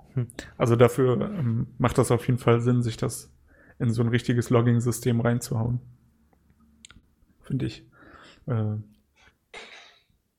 [0.58, 3.32] Also dafür ähm, macht das auf jeden Fall Sinn, sich das
[3.78, 5.80] in so ein richtiges Logging-System reinzuhauen.
[7.42, 7.88] Finde ich.
[8.46, 8.76] Äh,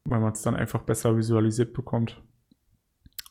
[0.04, 2.22] weil man es dann einfach besser visualisiert bekommt.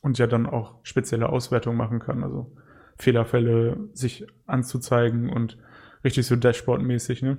[0.00, 2.22] Und ja dann auch spezielle Auswertungen machen kann.
[2.22, 2.54] Also
[2.96, 5.58] Fehlerfälle sich anzuzeigen und
[6.04, 7.38] richtig so Dashboard-mäßig, ne?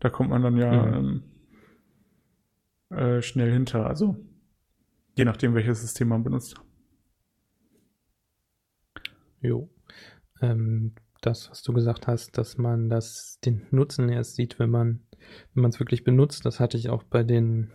[0.00, 1.22] Da kommt man dann ja mhm.
[2.90, 3.86] ähm, äh, schnell hinter.
[3.86, 4.16] Also
[5.16, 6.54] je nachdem, welches System man benutzt.
[9.40, 9.68] Jo.
[10.40, 15.00] Ähm, das, was du gesagt hast, dass man das, den Nutzen erst sieht, wenn man,
[15.52, 17.72] wenn man es wirklich benutzt, das hatte ich auch bei den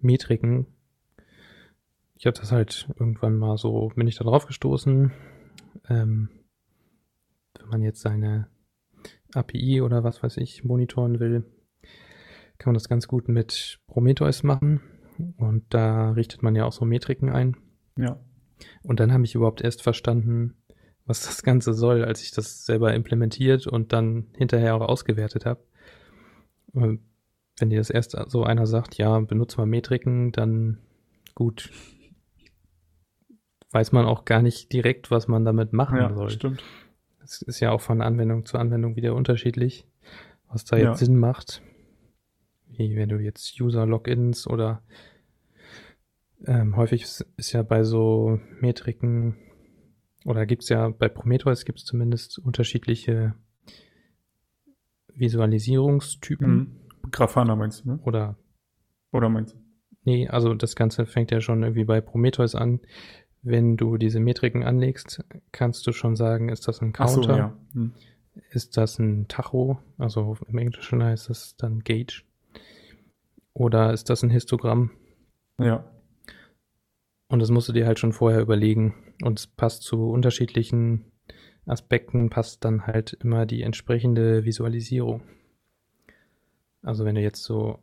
[0.00, 0.66] Metriken.
[2.16, 5.12] Ich habe das halt irgendwann mal so, bin ich da drauf gestoßen,
[5.88, 6.28] ähm,
[7.58, 8.48] wenn man jetzt seine
[9.34, 11.44] API oder was weiß ich monitoren will,
[12.58, 14.80] kann man das ganz gut mit Prometheus machen.
[15.36, 17.56] Und da richtet man ja auch so Metriken ein.
[17.96, 18.18] Ja.
[18.82, 20.56] Und dann habe ich überhaupt erst verstanden,
[21.06, 25.62] was das Ganze soll, als ich das selber implementiert und dann hinterher auch ausgewertet habe.
[26.72, 30.78] Wenn dir das erst so einer sagt, ja, benutze mal Metriken, dann
[31.34, 31.70] gut,
[33.70, 36.30] weiß man auch gar nicht direkt, was man damit machen ja, soll.
[36.30, 36.62] Stimmt.
[37.24, 39.86] Es ist ja auch von Anwendung zu Anwendung wieder unterschiedlich,
[40.48, 40.94] was da jetzt ja.
[40.96, 41.62] Sinn macht.
[42.68, 44.82] Wie wenn du jetzt User-Logins oder
[46.46, 49.36] ähm, häufig ist, ist, ja bei so Metriken
[50.24, 53.34] oder gibt es ja bei Prometheus gibt es zumindest unterschiedliche
[55.14, 56.54] Visualisierungstypen.
[56.54, 57.10] Mhm.
[57.10, 58.00] Grafana meinst du, ne?
[58.04, 58.36] Oder
[59.12, 59.58] oder meinst du?
[60.02, 62.80] Nee, also das Ganze fängt ja schon irgendwie bei Prometheus an.
[63.44, 67.22] Wenn du diese Metriken anlegst, kannst du schon sagen, ist das ein Counter?
[67.22, 67.56] So, ja.
[67.74, 67.92] hm.
[68.50, 69.78] Ist das ein Tacho?
[69.98, 72.22] Also im Englischen heißt das dann Gauge.
[73.52, 74.90] Oder ist das ein Histogramm?
[75.58, 75.84] Ja.
[77.28, 78.94] Und das musst du dir halt schon vorher überlegen.
[79.22, 81.12] Und es passt zu unterschiedlichen
[81.66, 85.22] Aspekten, passt dann halt immer die entsprechende Visualisierung.
[86.82, 87.78] Also wenn du jetzt so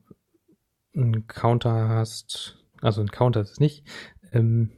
[0.95, 3.85] einen Counter hast, also ein Counter ist es nicht,
[4.31, 4.71] ähm,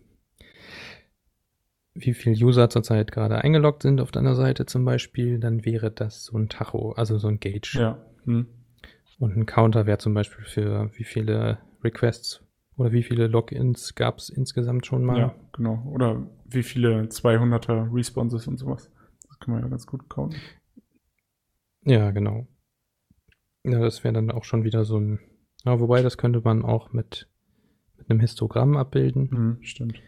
[1.95, 6.25] wie viele User zurzeit gerade eingeloggt sind auf deiner Seite zum Beispiel, dann wäre das
[6.25, 7.69] so ein Tacho, also so ein Gauge.
[7.73, 7.97] Ja.
[8.25, 8.47] Hm.
[9.19, 12.43] Und ein Counter wäre zum Beispiel für wie viele Requests
[12.77, 15.19] oder wie viele Logins gab es insgesamt schon mal.
[15.19, 15.83] Ja, genau.
[15.91, 18.91] Oder wie viele 200er Responses und sowas.
[19.39, 20.39] kann man ja ganz gut counten.
[21.85, 22.47] Ja, genau.
[23.63, 25.19] Ja, das wäre dann auch schon wieder so ein.
[25.63, 27.29] Ja, wobei, das könnte man auch mit,
[27.97, 29.29] mit einem Histogramm abbilden.
[29.31, 30.01] Mhm, stimmt.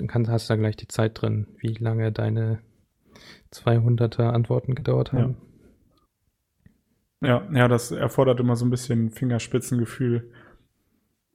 [0.00, 2.60] Dann kannst, hast du da gleich die Zeit drin, wie lange deine
[3.52, 5.36] 200er Antworten gedauert haben.
[7.20, 7.28] Ja.
[7.28, 10.32] ja, ja, das erfordert immer so ein bisschen Fingerspitzengefühl,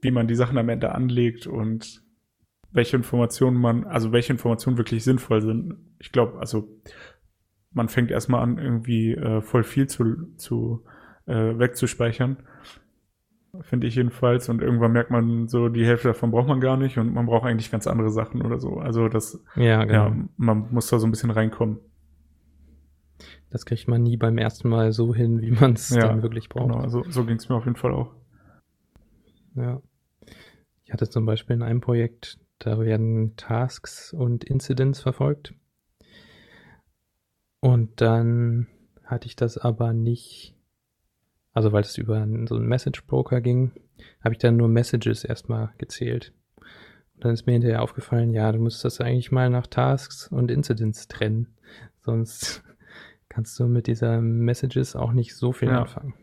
[0.01, 2.01] wie man die Sachen am Ende anlegt und
[2.71, 5.75] welche Informationen man, also welche Informationen wirklich sinnvoll sind.
[5.99, 6.67] Ich glaube, also
[7.71, 10.83] man fängt erstmal an, irgendwie äh, voll viel zu, zu
[11.27, 12.37] äh, wegzuspeichern.
[13.61, 14.49] Finde ich jedenfalls.
[14.49, 17.45] Und irgendwann merkt man so, die Hälfte davon braucht man gar nicht und man braucht
[17.45, 18.77] eigentlich ganz andere Sachen oder so.
[18.77, 20.07] Also das, Ja, genau.
[20.07, 21.79] ja, man muss da so ein bisschen reinkommen.
[23.49, 26.49] Das kriegt man nie beim ersten Mal so hin, wie man es Ja, dann wirklich
[26.49, 26.71] braucht.
[26.71, 28.13] Genau, also so ging es mir auf jeden Fall auch.
[29.55, 29.81] Ja.
[30.83, 35.53] Ich hatte zum Beispiel in einem Projekt, da werden Tasks und Incidents verfolgt.
[37.59, 38.67] Und dann
[39.03, 40.54] hatte ich das aber nicht,
[41.55, 42.15] also weil es über
[42.47, 43.71] so einen Message Broker ging,
[44.23, 46.33] habe ich dann nur Messages erstmal gezählt.
[47.15, 50.51] Und dann ist mir hinterher aufgefallen, ja, du musst das eigentlich mal nach Tasks und
[50.51, 51.55] Incidents trennen.
[52.01, 52.61] Sonst
[53.29, 55.81] kannst du mit dieser Messages auch nicht so viel Ja.
[55.81, 56.13] anfangen.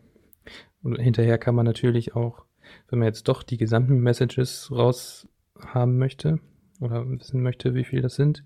[0.83, 2.45] Und hinterher kann man natürlich auch,
[2.89, 5.27] wenn man jetzt doch die gesamten Messages raus
[5.59, 6.39] haben möchte
[6.79, 8.43] oder wissen möchte, wie viel das sind,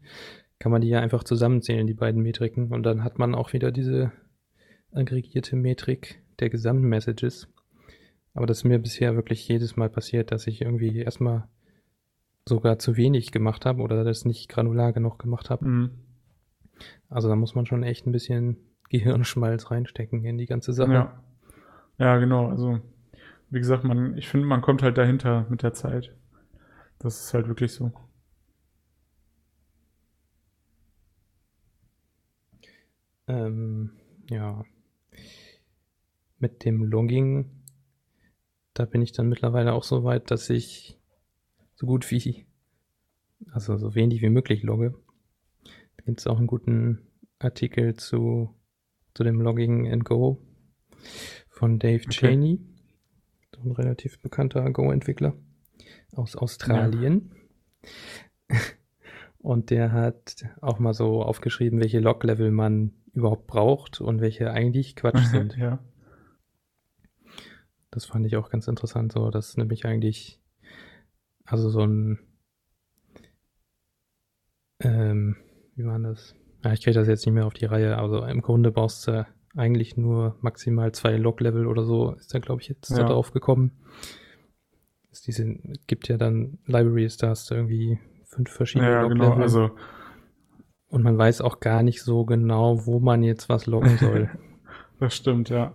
[0.59, 2.71] kann man die ja einfach zusammenzählen, die beiden Metriken.
[2.71, 4.13] Und dann hat man auch wieder diese
[4.93, 7.47] aggregierte Metrik der gesamten Messages.
[8.33, 11.47] Aber das ist mir bisher wirklich jedes Mal passiert, dass ich irgendwie erstmal
[12.45, 15.65] sogar zu wenig gemacht habe oder das nicht granular genug gemacht habe.
[15.65, 15.91] Mhm.
[17.09, 18.57] Also da muss man schon echt ein bisschen
[18.89, 20.93] Gehirnschmalz reinstecken in die ganze Sache.
[20.93, 21.23] Ja.
[21.97, 22.49] Ja, genau.
[22.49, 22.79] Also,
[23.49, 26.15] wie gesagt, man, ich finde, man kommt halt dahinter mit der Zeit.
[26.99, 27.91] Das ist halt wirklich so.
[33.27, 33.91] Ähm,
[34.29, 34.63] ja.
[36.39, 37.49] Mit dem Logging,
[38.73, 40.99] da bin ich dann mittlerweile auch so weit, dass ich
[41.75, 42.45] so gut wie,
[43.51, 44.95] also so wenig wie möglich logge.
[45.63, 47.07] Da gibt es auch einen guten
[47.39, 48.53] Artikel zu,
[49.13, 50.41] zu dem Logging in Go
[51.49, 52.11] von Dave Okay.
[52.11, 52.59] Cheney,
[53.55, 55.35] so ein relativ bekannter Go-Entwickler
[56.11, 57.31] aus Australien.
[59.39, 64.95] Und der hat auch mal so aufgeschrieben, welche Log-Level man überhaupt braucht und welche eigentlich
[64.95, 65.55] Quatsch sind.
[65.57, 65.79] ja.
[67.97, 70.39] Das fand ich auch ganz interessant, so dass nämlich eigentlich,
[71.45, 72.19] also so ein,
[74.81, 75.35] ähm,
[75.73, 76.35] wie war das?
[76.63, 79.25] Ja, ich kriege das jetzt nicht mehr auf die Reihe, also im Grunde brauchst du
[79.55, 82.97] eigentlich nur maximal zwei Log-Level oder so, ist da glaube ich jetzt Ja.
[82.99, 83.71] da drauf gekommen.
[85.09, 85.55] Es diese,
[85.87, 89.29] gibt ja dann Libraries, da hast du irgendwie fünf verschiedene Ja, genau.
[89.29, 89.71] Log-Level Also,
[90.89, 94.29] und man weiß auch gar nicht so genau, wo man jetzt was loggen soll.
[94.99, 95.73] das stimmt, ja.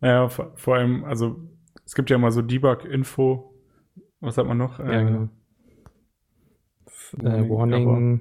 [0.00, 1.36] Ja, vor, vor allem, also,
[1.84, 3.54] es gibt ja mal so Debug-Info.
[4.20, 4.78] Was hat man noch?
[4.78, 5.28] Ja, genau.
[6.86, 8.20] F- äh, Warning, Warning,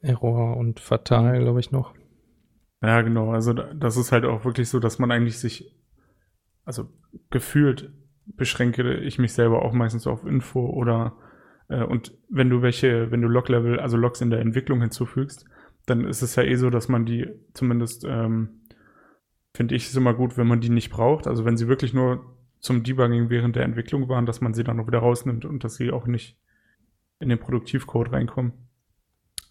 [0.00, 1.94] Error und Fatal, glaube ich, noch.
[2.82, 3.32] Ja, genau.
[3.32, 5.74] Also da- das ist halt auch wirklich so, dass man eigentlich sich,
[6.64, 6.88] also
[7.30, 7.92] gefühlt
[8.26, 11.16] beschränke ich mich selber auch meistens auf Info oder
[11.68, 15.46] äh, und wenn du welche, wenn du Log-Level, also Logs in der Entwicklung hinzufügst,
[15.86, 18.60] dann ist es ja eh so, dass man die zumindest, ähm,
[19.54, 21.26] finde ich es immer gut, wenn man die nicht braucht.
[21.26, 24.80] Also wenn sie wirklich nur zum Debugging während der Entwicklung waren, dass man sie dann
[24.80, 26.38] auch wieder rausnimmt und dass sie auch nicht
[27.20, 28.52] in den Produktivcode reinkommen.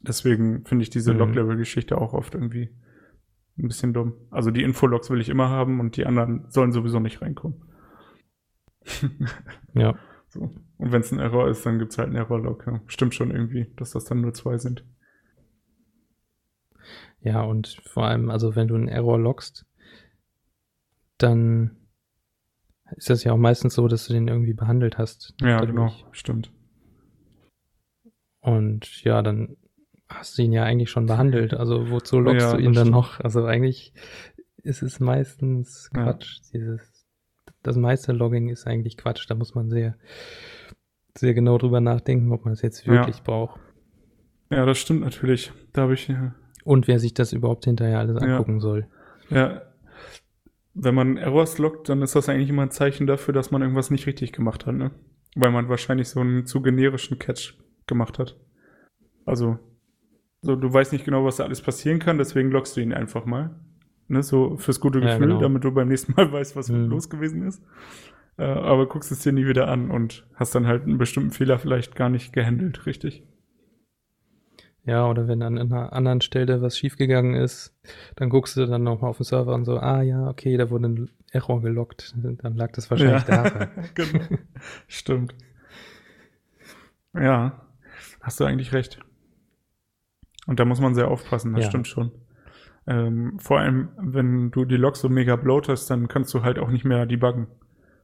[0.01, 1.19] Deswegen finde ich diese Mhm.
[1.19, 2.69] Log-Level-Geschichte auch oft irgendwie
[3.57, 4.13] ein bisschen dumm.
[4.31, 7.61] Also die Infologs will ich immer haben und die anderen sollen sowieso nicht reinkommen.
[9.73, 9.95] Ja,
[10.27, 10.53] So.
[10.77, 12.65] Und wenn es ein Error ist, dann gibt es halt einen Error-Log.
[12.67, 12.81] Ja.
[12.87, 14.83] Stimmt schon irgendwie, dass das dann nur zwei sind.
[17.21, 19.65] ja, und vor allem, also wenn du einen Error loggst,
[21.23, 21.77] dann
[22.95, 25.33] ist das ja auch meistens so, dass du den irgendwie behandelt hast.
[25.41, 25.69] Ja, dadurch.
[25.69, 26.51] genau, stimmt.
[28.41, 29.57] Und ja, dann
[30.09, 31.53] hast du ihn ja eigentlich schon behandelt.
[31.53, 32.91] Also wozu loggst Ja, du ihn dann stimmt.
[32.91, 33.19] noch?
[33.21, 33.93] Also eigentlich
[34.63, 36.03] ist es meistens Ja.
[36.03, 36.39] Quatsch.
[36.53, 37.05] Dieses,
[37.63, 39.25] das meiste Logging ist eigentlich Quatsch.
[39.29, 39.95] Da muss man sehr,
[41.17, 42.93] sehr genau drüber nachdenken, ob man es jetzt Ja.
[42.93, 43.59] wirklich braucht.
[44.51, 45.51] Ja, das stimmt natürlich.
[45.71, 46.11] Da habe ich,
[46.63, 48.27] Und wer sich das überhaupt hinterher alles Ja.
[48.37, 48.87] angucken soll.
[49.29, 49.61] ja,
[50.73, 53.91] wenn man Errors loggt, dann ist das eigentlich immer ein Zeichen dafür, dass man irgendwas
[53.91, 54.91] nicht richtig gemacht hat, ne?
[55.35, 57.55] Weil man wahrscheinlich so einen zu generischen Catch
[57.87, 58.37] gemacht hat.
[59.25, 59.59] Also,
[60.41, 63.25] so, du weißt nicht genau, was da alles passieren kann, deswegen loggst du ihn einfach
[63.25, 63.59] mal.
[64.09, 65.39] Ne, so fürs gute Ja, Gefühl, genau.
[65.39, 66.89] damit du beim nächsten Mal weißt, was Mhm.
[66.89, 67.63] los gewesen ist.
[68.37, 71.57] Äh, aber guckst es dir nie wieder an und hast dann halt einen bestimmten Fehler
[71.59, 73.23] vielleicht gar nicht gehandelt, richtig?
[74.85, 77.73] Ja, oder wenn an einer anderen Stelle was schiefgegangen ist,
[78.17, 80.89] dann guckst du dann nochmal auf den Server und so, ah ja, okay, da wurde
[80.89, 82.13] ein Error gelockt.
[82.17, 83.43] Dann lag das wahrscheinlich ja.
[83.43, 83.69] daran.
[83.93, 84.25] genau.
[84.87, 85.35] Stimmt.
[87.13, 87.61] Ja,
[88.21, 88.99] hast du eigentlich recht.
[90.47, 91.69] Und da muss man sehr aufpassen, das ja.
[91.69, 92.11] stimmt schon.
[92.85, 96.69] Ähm, vor allem, wenn du die Logs so mega bloatest, dann kannst du halt auch
[96.69, 97.47] nicht mehr debuggen.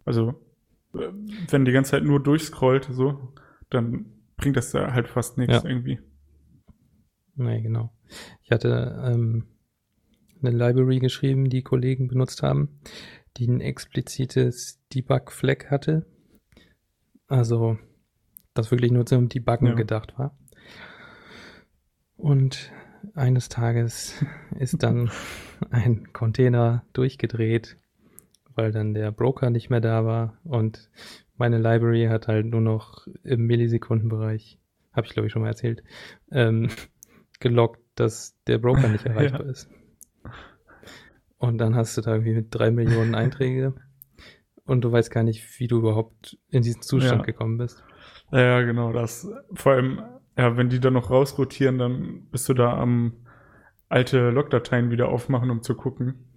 [0.05, 0.35] Also,
[0.93, 1.09] äh,
[1.49, 3.33] wenn die ganze Zeit nur durchscrollt, so,
[3.69, 4.05] dann
[4.37, 5.69] bringt das da halt fast nichts ja.
[5.69, 5.99] irgendwie.
[7.39, 7.91] Nee, genau.
[8.43, 9.45] Ich hatte ähm,
[10.41, 12.81] eine Library geschrieben, die Kollegen benutzt haben,
[13.37, 16.05] die ein explizites Debug-Flag hatte.
[17.27, 17.77] Also,
[18.53, 19.73] das wirklich nur zum Debuggen ja.
[19.73, 20.37] gedacht war.
[22.17, 22.73] Und
[23.13, 24.21] eines Tages
[24.59, 25.09] ist dann
[25.69, 27.77] ein Container durchgedreht,
[28.53, 30.89] weil dann der Broker nicht mehr da war und
[31.37, 34.59] meine Library hat halt nur noch im Millisekundenbereich,
[34.91, 35.83] habe ich glaube ich schon mal erzählt,
[36.31, 36.67] ähm,
[37.39, 39.51] gelockt, dass der Broker nicht erreichbar ja.
[39.51, 39.69] ist.
[41.37, 43.75] Und dann hast du da irgendwie mit drei Millionen Einträge
[44.65, 47.25] und du weißt gar nicht, wie du überhaupt in diesen Zustand ja.
[47.25, 47.83] gekommen bist.
[48.31, 50.01] Ja, genau, das vor allem
[50.39, 53.11] ja, wenn die dann noch rausrotieren, dann bist du da am
[53.89, 56.29] alte Logdateien wieder aufmachen, um zu gucken.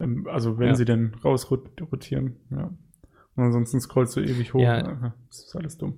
[0.00, 0.74] Ähm, also wenn ja.
[0.74, 2.74] sie denn rausrotieren, ja.
[3.36, 4.60] Und ansonsten scrollst du ewig hoch.
[4.60, 5.14] Ja.
[5.28, 5.94] Das ist alles dumm.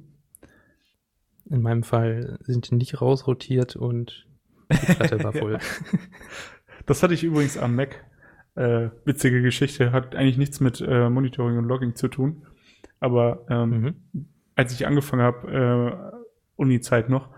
[1.51, 4.27] In meinem Fall sind die nicht rausrotiert und
[4.73, 5.59] die Platte war voll.
[6.87, 8.05] das hatte ich übrigens am Mac.
[8.57, 12.47] Äh, witzige Geschichte, hat eigentlich nichts mit äh, Monitoring und Logging zu tun.
[13.01, 13.81] Aber ähm,
[14.13, 14.27] mhm.
[14.55, 16.17] als ich angefangen habe, äh,
[16.57, 17.31] Uni-Zeit noch,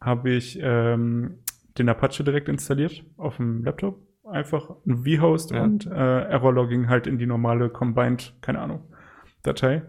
[0.00, 1.40] habe ich ähm,
[1.78, 3.98] den Apache direkt installiert auf dem Laptop.
[4.24, 5.64] Einfach ein V-Host ja.
[5.64, 8.84] und äh, Error-Logging halt in die normale Combined, keine Ahnung,
[9.42, 9.82] Datei.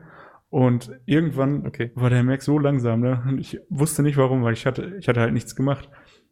[0.51, 1.91] Und irgendwann okay.
[1.95, 3.23] war der Mac so langsam, ne?
[3.25, 5.89] Und ich wusste nicht warum, weil ich hatte, ich hatte halt nichts gemacht.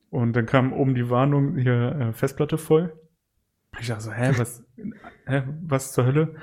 [0.09, 2.93] Und dann kam oben die Warnung, hier äh, Festplatte voll.
[3.79, 4.65] Ich dachte so, hä, was,
[5.25, 6.35] hä, was zur Hölle?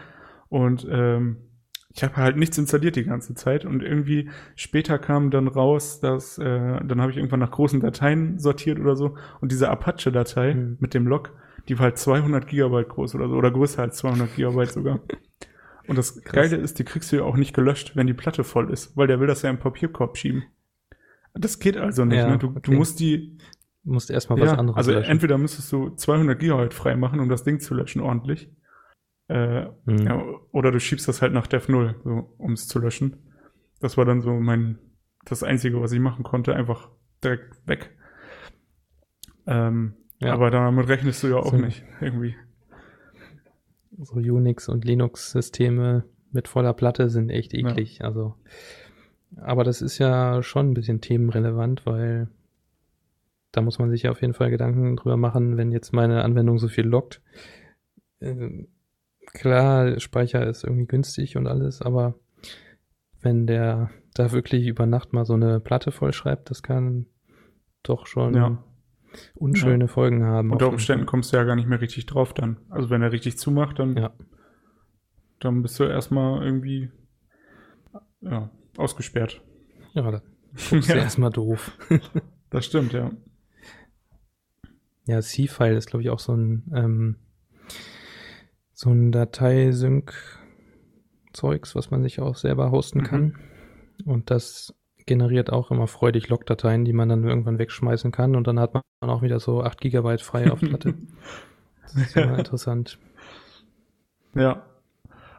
[0.49, 1.37] Und ähm,
[1.93, 6.39] ich habe halt nichts installiert die ganze Zeit und irgendwie später kam dann raus, dass
[6.39, 10.77] äh, dann habe ich irgendwann nach großen Dateien sortiert oder so und diese Apache-Datei mhm.
[10.79, 11.33] mit dem Log,
[11.69, 15.01] die war halt 200 Gigabyte groß oder so oder größer als 200 Gigabyte sogar.
[15.89, 16.33] Und das Krass.
[16.33, 19.07] Geile ist, die kriegst du ja auch nicht gelöscht, wenn die Platte voll ist, weil
[19.07, 20.45] der will das ja im Papierkorb schieben.
[21.35, 22.19] Das geht also nicht.
[22.19, 22.39] Ja, ne?
[22.39, 22.61] du, okay.
[22.63, 23.39] du musst die
[23.87, 25.11] Du musst erstmal was ja, anderes Also löschen.
[25.13, 28.51] entweder müsstest du 200 Gigabyte freimachen, um das Ding zu löschen ordentlich.
[29.29, 29.99] Äh, mhm.
[29.99, 33.33] ja, oder du schiebst das halt nach Dev 0, so, um es zu löschen.
[33.79, 34.79] Das war dann so mein,
[35.25, 36.89] das Einzige, was ich machen konnte, einfach
[37.23, 37.97] direkt weg.
[39.47, 40.33] Ähm, ja.
[40.33, 42.35] Aber damit rechnest du ja auch so, nicht, irgendwie.
[43.99, 47.99] So Unix- und Linux-Systeme mit voller Platte sind echt eklig.
[47.99, 48.07] Ja.
[48.07, 48.35] Also,
[49.37, 52.29] aber das ist ja schon ein bisschen themenrelevant, weil
[53.53, 56.59] da muss man sich ja auf jeden Fall Gedanken drüber machen, wenn jetzt meine Anwendung
[56.59, 57.23] so viel lockt.
[58.21, 58.67] Äh,
[59.33, 62.15] klar, Speicher ist irgendwie günstig und alles, aber
[63.21, 67.07] wenn der da wirklich über Nacht mal so eine Platte vollschreibt, das kann
[67.83, 68.63] doch schon ja.
[69.35, 69.89] Unschöne ja.
[69.89, 70.51] Folgen haben.
[70.51, 72.59] Unter Umständen kommst du ja gar nicht mehr richtig drauf dann.
[72.69, 74.13] Also wenn er richtig zumacht, dann, ja.
[75.41, 76.91] dann bist du erstmal irgendwie
[78.21, 79.43] ja, ausgesperrt.
[79.93, 80.23] Ja, dann
[80.55, 80.97] ist ja.
[80.97, 81.73] erstmal doof.
[82.51, 83.11] das stimmt, ja.
[85.07, 87.17] Ja, C-File ist, glaube ich, auch so ein ähm,
[88.77, 93.05] so ein Dateisync-Zeugs, was man sich auch selber hosten mhm.
[93.05, 93.39] kann.
[94.05, 94.75] Und das
[95.07, 98.37] generiert auch immer freudig Logdateien, die man dann irgendwann wegschmeißen kann.
[98.37, 100.95] Und dann hat man auch wieder so 8 GB frei auf Platte.
[101.83, 102.99] das ist immer interessant.
[104.35, 104.67] Ja,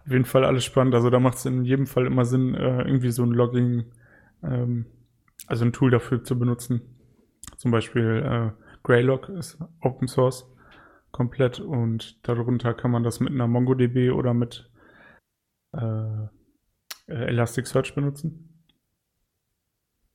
[0.06, 0.96] auf jeden Fall alles spannend.
[0.96, 3.86] Also da macht es in jedem Fall immer Sinn, äh, irgendwie so ein Logging,
[4.42, 4.86] ähm,
[5.48, 6.82] also ein Tool dafür zu benutzen.
[7.58, 10.50] Zum Beispiel äh, Greylog ist Open Source
[11.12, 14.70] komplett und darunter kann man das mit einer MongoDB oder mit
[15.74, 16.28] äh, äh
[17.08, 18.47] Elasticsearch benutzen.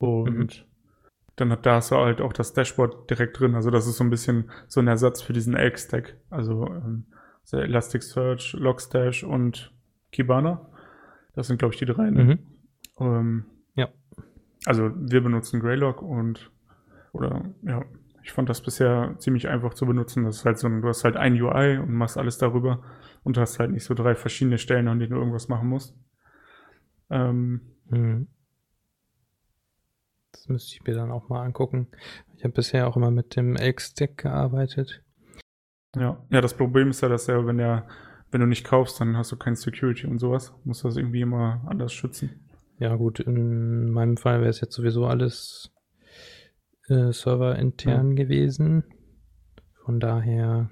[0.09, 0.49] Und mhm.
[1.37, 3.55] dann hat da hast du halt auch das Dashboard direkt drin.
[3.55, 6.17] Also das ist so ein bisschen so ein Ersatz für diesen Elk-Stack.
[6.31, 7.07] Also, ähm,
[7.53, 9.73] Elasticsearch, Logstash und
[10.11, 10.69] Kibana.
[11.35, 12.11] Das sind, glaube ich, die drei.
[12.11, 12.25] Ne?
[12.25, 12.39] Mhm.
[12.99, 13.45] Ähm,
[13.75, 13.89] ja.
[14.65, 16.51] Also wir benutzen Greylog und
[17.13, 17.85] oder ja,
[18.23, 20.25] ich fand das bisher ziemlich einfach zu benutzen.
[20.25, 22.83] Das ist halt so, du hast halt ein UI und machst alles darüber
[23.25, 25.97] und hast halt nicht so drei verschiedene Stellen, an denen du irgendwas machen musst.
[27.11, 28.29] Ähm, hm.
[30.33, 31.89] Das müsste ich mir dann auch mal angucken.
[32.37, 35.03] Ich habe bisher auch immer mit dem Elk-Stack gearbeitet.
[35.95, 37.87] Ja, ja, das Problem ist ja, dass er, wenn der,
[38.31, 40.55] wenn du nicht kaufst, dann hast du kein Security und sowas.
[40.65, 42.49] Musst du das irgendwie immer anders schützen.
[42.79, 45.71] Ja, gut, in meinem Fall wäre es jetzt sowieso alles
[46.89, 48.25] äh, Server intern Ja.
[48.25, 48.85] gewesen.
[49.85, 50.71] Von daher,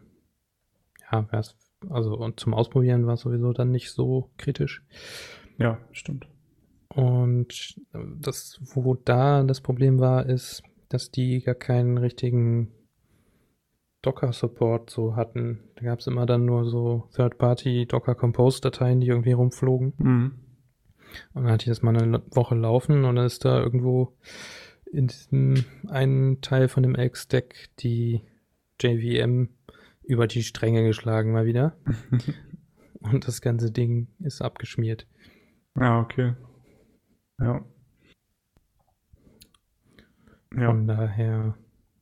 [1.12, 1.56] ja, wär's,
[1.90, 4.82] also und zum Ausprobieren war es sowieso dann nicht so kritisch.
[5.58, 6.26] Ja, stimmt.
[6.94, 12.72] Und das, wo da das Problem war, ist, dass die gar keinen richtigen
[14.02, 15.60] Docker-Support so hatten.
[15.76, 19.92] Da gab es immer dann nur so Third-Party Docker-Compose-Dateien, die irgendwie rumflogen.
[19.98, 20.32] Mhm.
[21.34, 24.16] Und dann hatte ich das mal eine Woche laufen und dann ist da irgendwo
[24.90, 28.22] in diesem einen Teil von dem Elk-Stack die
[28.80, 29.50] JVM
[30.02, 31.76] über die Stränge geschlagen mal wieder.
[33.00, 35.06] Und das ganze Ding ist abgeschmiert.
[35.74, 36.34] Ja, okay.
[37.40, 37.64] Ja.
[40.54, 41.54] Ja, Von daher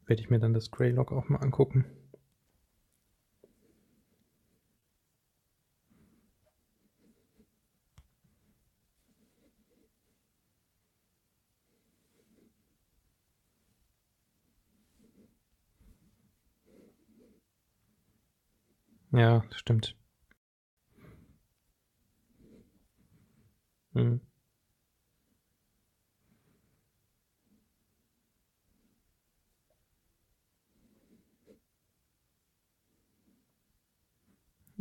[0.07, 1.87] werde ich mir dann das Greylog auch mal angucken.
[19.13, 19.95] Ja, stimmt.
[23.95, 24.28] Hm.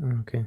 [0.01, 0.45] Okay.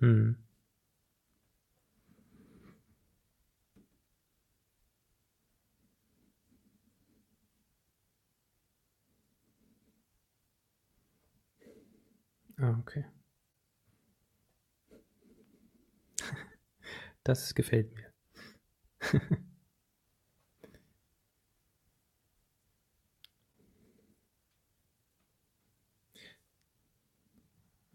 [0.00, 0.32] Hm.
[12.58, 13.04] Ah, okay.
[17.24, 18.11] Das gefällt mir.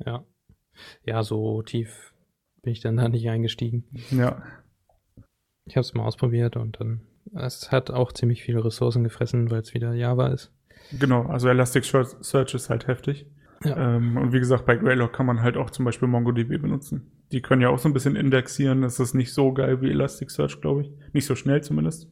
[0.06, 0.24] Ja.
[1.06, 2.14] Ja, so tief
[2.62, 3.86] bin ich dann da nicht eingestiegen.
[4.12, 4.44] ja,
[5.66, 7.02] Ich habe es mal ausprobiert und dann,
[7.34, 10.52] es hat auch ziemlich viele Ressourcen gefressen, weil es wieder Java ist.
[11.00, 11.24] genau.
[11.24, 13.26] Also Elasticsearch ist halt heftig.
[13.64, 13.96] Ja.
[13.96, 17.12] Ähm, und wie gesagt, bei Greylog kann man halt auch zum Beispiel MongoDB benutzen.
[17.32, 18.82] Die können ja auch so ein bisschen indexieren.
[18.82, 20.92] Das ist nicht so geil wie Elasticsearch, glaube ich.
[21.14, 22.10] Nicht so schnell zumindest.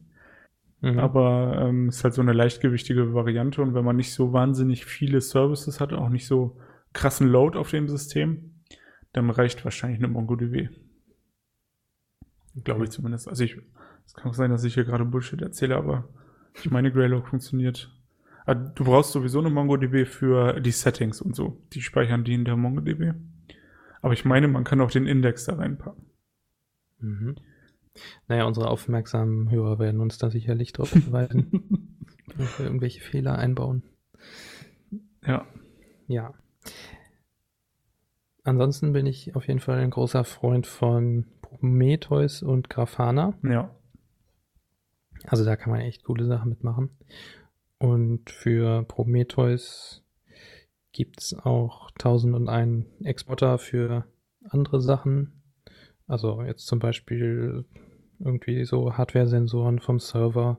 [0.82, 0.98] Mhm.
[0.98, 3.62] Aber ähm, ist halt so eine leichtgewichtige Variante.
[3.62, 6.58] Und wenn man nicht so wahnsinnig viele Services hat, auch nicht so
[6.92, 8.62] krassen Load auf dem System,
[9.12, 10.68] dann reicht wahrscheinlich eine MongoDB.
[12.64, 13.28] Glaube ich zumindest.
[13.28, 13.58] Also ich,
[14.06, 16.08] es kann auch sein, dass ich hier gerade Bullshit erzähle, aber
[16.54, 17.90] ich meine, Greylog funktioniert.
[18.46, 21.62] Ah, Du brauchst sowieso eine MongoDB für die Settings und so.
[21.72, 23.12] Die speichern die in der MongoDB.
[24.06, 26.06] Aber ich meine, man kann auch den Index da reinpacken.
[27.00, 27.34] Mhm.
[28.28, 31.50] Naja, unsere aufmerksamen Hörer werden uns da sicherlich drauf hinweisen,
[32.36, 33.82] wenn wir irgendwelche Fehler einbauen.
[35.24, 35.44] ja,
[36.06, 36.34] Ja.
[38.44, 43.36] Ansonsten bin ich auf jeden Fall ein großer Freund von Prometheus und Grafana.
[43.42, 43.74] ja,
[45.26, 46.90] Also da kann man echt coole Sachen mitmachen.
[47.78, 50.05] Und für Prometheus
[50.96, 54.06] gibt's auch 1001 Exporter für
[54.48, 55.42] andere Sachen.
[56.06, 57.66] Also jetzt zum Beispiel
[58.18, 60.58] irgendwie so Hardware-Sensoren vom Server,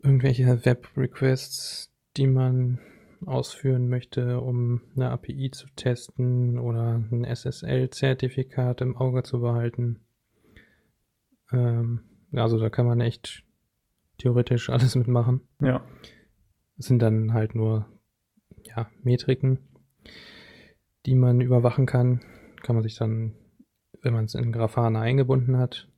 [0.00, 2.78] irgendwelche Web-Requests, die man
[3.26, 9.98] ausführen möchte, um eine API zu testen oder ein SSL-Zertifikat im Auge zu behalten.
[11.50, 12.02] Ähm,
[12.32, 13.42] also da kann man echt
[14.18, 15.40] theoretisch alles mitmachen.
[15.60, 15.84] ja,
[16.78, 17.86] Es sind dann halt nur
[18.78, 19.58] ja, Metriken,
[21.06, 22.20] die man überwachen kann.
[22.62, 23.34] Kann man sich dann,
[24.02, 25.88] wenn man es in Grafana eingebunden hat,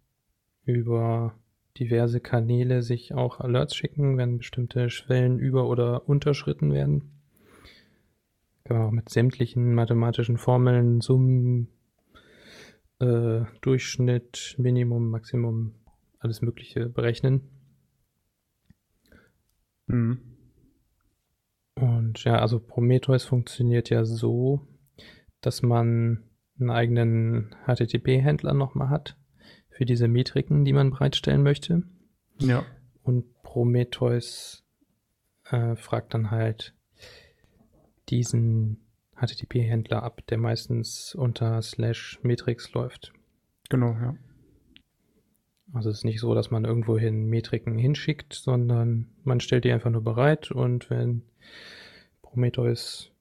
[0.64, 1.34] über
[1.78, 7.12] diverse Kanäle sich auch Alerts schicken, wenn bestimmte Schwellen über- oder unterschritten werden.
[8.64, 11.68] Kann man auch mit sämtlichen mathematischen Formeln, Summen,
[12.98, 15.74] äh, Durchschnitt, Minimum, Maximum,
[16.18, 17.42] alles Mögliche berechnen.
[19.86, 20.29] mhm.
[21.80, 24.66] Und ja, also Prometheus funktioniert ja so,
[25.40, 26.24] dass man
[26.58, 29.16] einen eigenen HTTP-Händler nochmal hat
[29.70, 31.82] für diese Metriken, die man bereitstellen möchte.
[32.38, 32.64] ja,
[33.02, 34.64] Und Prometheus
[35.50, 36.74] äh, fragt dann halt
[38.08, 43.12] diesen HTTP-Händler ab, der meistens unter slash Metrics läuft.
[43.68, 44.14] genau, ja.
[45.72, 49.90] Also es ist nicht so, dass man irgendwohin Metriken hinschickt, sondern man stellt die einfach
[49.90, 51.22] nur bereit und wenn
[52.22, 53.12] Prometheus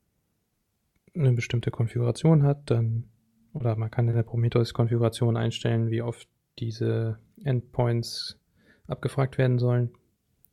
[1.16, 3.06] eine bestimmte Konfiguration hat, dann
[3.54, 6.28] oder man kann in der Prometheus-Konfiguration einstellen, wie oft
[6.60, 8.40] diese Endpoints
[8.88, 9.92] abgefragt werden sollen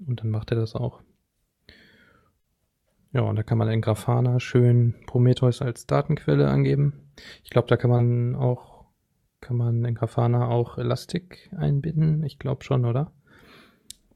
[0.06, 1.02] und dann macht er das auch.
[3.12, 7.10] Ja, und da kann man in Grafana schön Prometheus als Datenquelle angeben.
[7.44, 8.75] Ich glaube, da kann man auch,
[9.40, 12.22] kann man in Grafana auch Elastic einbinden.
[12.24, 13.12] Ich glaube schon, oder?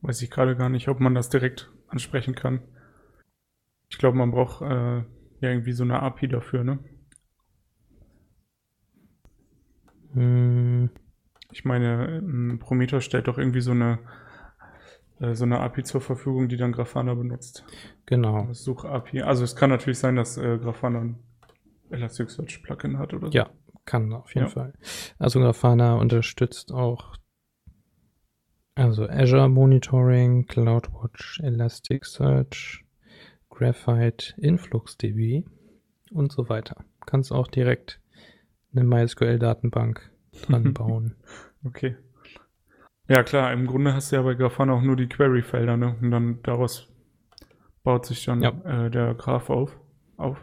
[0.02, 2.62] Weiß ich gerade gar nicht, ob man das direkt ansprechen kann.
[3.90, 5.04] Ich glaube, man braucht äh, ja
[5.40, 6.78] irgendwie so eine API dafür, ne?
[10.14, 10.90] Hm,
[11.52, 13.98] Ich meine, ähm, Prometheus stellt doch irgendwie so eine
[15.20, 17.64] äh, so eine API zur Verfügung, die dann Grafana benutzt.
[18.06, 18.52] genau.
[18.52, 19.22] Such-API.
[19.22, 21.18] Also es kann natürlich sein, dass äh, Grafana ein
[21.90, 23.32] Elasticsearch-Plugin hat oder so.
[23.36, 23.50] Ja,
[23.90, 24.52] kann auf jeden Ja.
[24.52, 24.72] Fall.
[25.18, 27.16] Also Grafana unterstützt auch
[28.76, 32.84] also Azure Monitoring, CloudWatch, Elasticsearch,
[33.50, 35.44] Graphite, InfluxDB
[36.12, 36.84] und so weiter.
[37.04, 38.00] Kannst auch direkt
[38.72, 40.10] eine MySQL-Datenbank
[40.46, 41.16] dran bauen.
[41.64, 41.96] Okay.
[43.08, 45.96] Ja, klar, im Grunde hast du ja bei Grafana auch nur die Query-Felder, ne?
[46.00, 46.88] Und dann daraus
[47.82, 48.50] baut sich dann Ja.
[48.86, 49.76] äh, der Graph auf.
[50.16, 50.38] auf.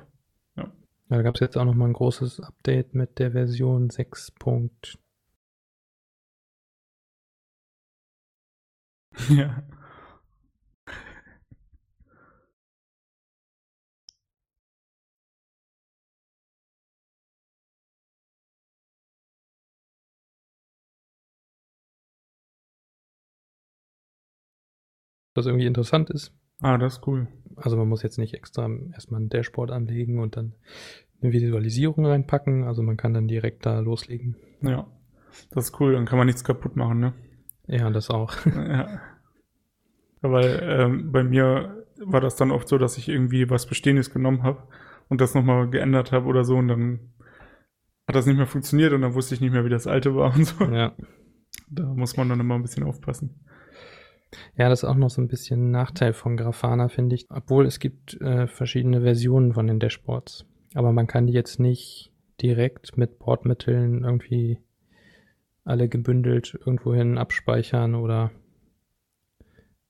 [1.09, 4.33] Da gab es jetzt auch noch mal ein großes Update mit der Version 6.
[9.29, 9.63] ja.
[25.37, 26.33] was irgendwie interessant ist.
[26.61, 27.27] Ah, das ist cool.
[27.57, 30.53] Also man muss jetzt nicht extra erstmal ein Dashboard anlegen und dann
[31.21, 32.63] eine Visualisierung reinpacken.
[32.63, 34.35] Also man kann dann direkt da loslegen.
[34.61, 34.87] Ja.
[35.51, 37.13] Das ist cool, dann kann man nichts kaputt machen, ne?
[37.67, 38.33] Ja, das auch.
[38.45, 39.01] ja.
[40.21, 44.43] Weil ähm, bei mir war das dann oft so, dass ich irgendwie was Bestehendes genommen
[44.43, 44.63] habe
[45.09, 46.99] und das nochmal geändert habe oder so und dann
[48.07, 50.33] hat das nicht mehr funktioniert und dann wusste ich nicht mehr, wie das alte war
[50.33, 50.63] und so.
[50.65, 50.93] ja.
[51.69, 53.41] Da muss man dann immer ein bisschen aufpassen.
[54.57, 57.25] Ja, das ist auch noch so ein bisschen ein Nachteil von Grafana, finde ich.
[57.30, 60.45] Obwohl es gibt äh, verschiedene Versionen von den Dashboards.
[60.73, 62.11] Aber man kann die jetzt nicht
[62.41, 64.59] direkt mit Bordmitteln irgendwie
[65.63, 68.32] alle gebündelt irgendwohin abspeichern oder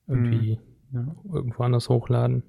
[0.06, 0.58] irgendwie
[0.92, 1.14] Ja.
[1.32, 2.42] irgendwo anders hochladen.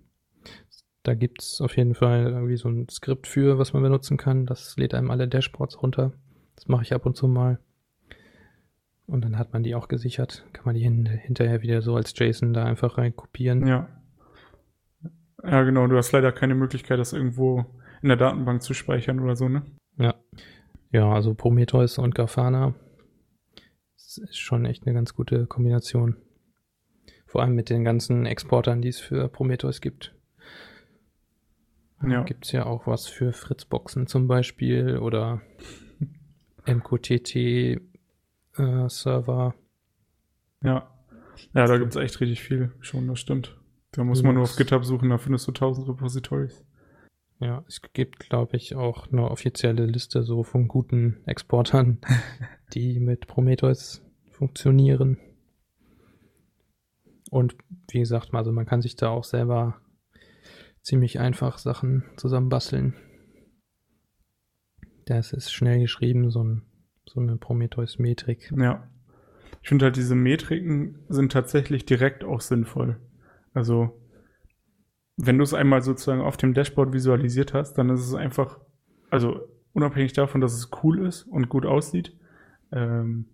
[1.04, 4.46] Da gibt es auf jeden Fall irgendwie so ein Skript für, was man benutzen kann.
[4.46, 6.14] Das lädt einem alle Dashboards runter.
[6.56, 7.60] Das mache ich ab und zu mal.
[9.10, 10.46] Und dann hat man die auch gesichert.
[10.54, 13.66] Kann man die hin, hinterher wieder so als JSON da einfach rein kopieren.
[13.66, 13.90] Ja.
[15.44, 15.88] Ja, genau.
[15.88, 17.66] Du hast leider keine Möglichkeit, das irgendwo
[18.02, 19.64] in der Datenbank zu speichern oder so, ne?
[19.98, 20.14] Ja.
[20.92, 22.76] Ja, also Prometheus und Grafana.
[23.96, 26.18] Das ist schon echt eine ganz gute Kombination.
[27.26, 30.14] Vor allem mit den ganzen Exportern, die es für Prometheus gibt.
[32.08, 32.24] Ja.
[32.24, 35.42] Gibt es ja auch was für Fritzboxen zum Beispiel oder
[38.60, 39.56] MQTT-Server.
[40.64, 40.90] Ja.
[41.54, 43.58] Ja, da gibt's echt richtig viel schon, das stimmt.
[43.92, 46.66] Da muss man nur auf GitHub suchen, da findest du tausend Repositories.
[47.40, 52.00] ja, es gibt, glaube ich, auch eine offizielle Liste so von guten Exportern,
[52.74, 55.18] die mit Prometheus funktionieren.
[57.32, 57.56] Und
[57.92, 59.82] wie gesagt, also man kann sich da auch selber
[60.82, 62.96] ziemlich einfach Sachen zusammenbasteln.
[65.06, 66.69] Das ist schnell geschrieben, so, ein,
[67.10, 68.54] so eine Prometheus-Metrik.
[68.58, 68.88] Ja.
[69.62, 72.98] Ich finde halt, diese Metriken sind tatsächlich direkt auch sinnvoll.
[73.54, 74.00] Also,
[75.18, 78.60] wenn du es einmal sozusagen auf dem Dashboard visualisiert hast, dann ist es einfach,
[79.10, 79.42] also
[79.74, 82.16] unabhängig davon, dass es cool ist und gut aussieht,
[82.72, 83.26] ähm,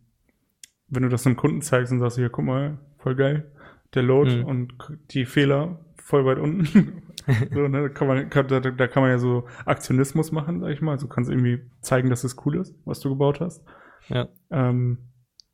[0.88, 3.52] wenn du das einem Kunden zeigst und sagst, hier, guck mal, voll geil,
[3.96, 4.46] der Load Mhm.
[4.46, 4.74] und
[5.12, 7.02] die Fehler voll weit unten.
[7.54, 10.70] so, ne, da, kann man, kann, da, da kann man ja so Aktionismus machen, sag
[10.72, 10.92] ich mal.
[10.92, 13.64] Also kannst irgendwie zeigen, dass es cool ist, was du gebaut hast.
[14.10, 15.00] Ja, Ähm,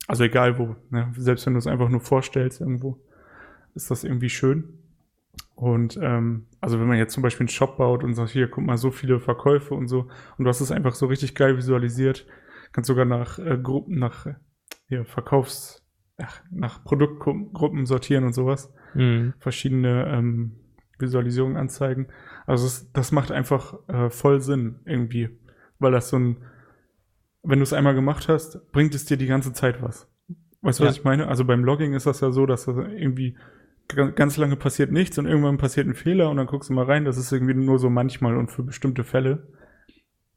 [0.08, 1.12] also egal wo, ne?
[1.16, 2.98] selbst wenn du es einfach nur vorstellst irgendwo,
[3.76, 4.80] ist das irgendwie schön.
[5.56, 8.66] Und ähm, also wenn man jetzt zum Beispiel einen Shop baut und sagt, hier, guck
[8.66, 12.26] mal, so viele Verkäufe und so, und du hast es einfach so richtig geil visualisiert,
[12.74, 14.34] kannst sogar nach äh, Gruppen, nach äh,
[14.88, 15.81] hier, Verkaufs,
[16.22, 19.34] ach, nach Produktgruppen sortieren und sowas, mhm.
[19.40, 20.52] verschiedene ähm,
[21.00, 22.08] Visualisierungen anzeigen.
[22.46, 25.30] Also es, das macht einfach äh, voll Sinn irgendwie,
[25.80, 26.38] weil das so ein,
[27.44, 30.08] wenn du es einmal gemacht hast, bringt es dir die ganze Zeit was.
[30.62, 31.00] Weißt du, was Ja.
[31.00, 31.28] ich meine?
[31.28, 33.36] Also beim Logging ist das ja so, dass das irgendwie
[33.88, 36.86] ga- ganz lange passiert nichts und irgendwann passiert ein Fehler und dann guckst du mal
[36.86, 39.48] rein, das ist irgendwie nur so manchmal und für bestimmte Fälle.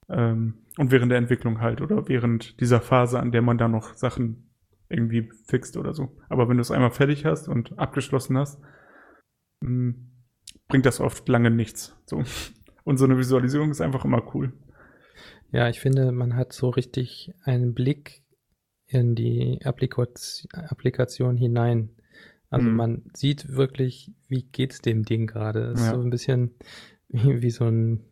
[0.09, 3.95] Ähm, und während der Entwicklung halt oder während dieser Phase, an der man dann noch
[3.95, 4.49] Sachen
[4.95, 6.17] irgendwie fixt oder so.
[6.29, 8.61] Aber wenn du es einmal fertig hast und abgeschlossen hast,
[9.61, 9.95] mh,
[10.69, 11.97] bringt das oft lange nichts.
[12.07, 12.23] So.
[12.85, 14.53] Und so eine Visualisierung ist einfach immer cool.
[15.53, 18.23] Ja, ich finde, man hat so richtig einen Blick
[18.87, 21.91] in die Applikaz Applikation hinein.
[22.51, 22.77] Also Mhm.
[22.77, 25.71] man sieht wirklich, wie geht's dem Ding gerade.
[25.73, 25.95] Es ist Ja.
[25.95, 26.55] so ein bisschen
[27.09, 28.05] wie, wie so ein,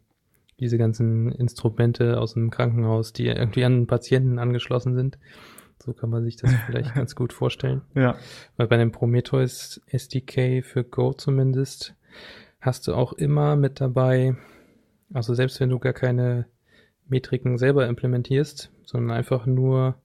[0.61, 5.19] diese ganzen Instrumente aus dem Krankenhaus, die irgendwie an den Patienten angeschlossen sind.
[5.85, 7.83] So kann man sich das vielleicht ganz gut vorstellen.
[7.95, 8.17] Ja,
[8.57, 11.97] Weil bei dem Prometheus SDK für Go zumindest
[12.61, 14.37] hast du auch immer mit dabei,
[15.13, 16.47] also selbst wenn du gar keine
[17.09, 19.97] Metriken selber implementierst, sondern einfach nur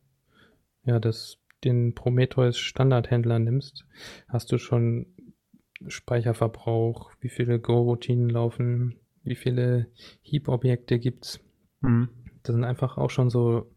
[0.84, 3.86] ja, das, den Prometheus Standardhändler nimmst,
[4.28, 5.06] hast du schon
[5.88, 9.88] Speicherverbrauch, wie viele Go-Routinen laufen, wie viele
[10.22, 11.40] Heap-Objekte gibt's.
[11.82, 12.10] mhm.
[12.44, 13.70] Das sind einfach auch schon so,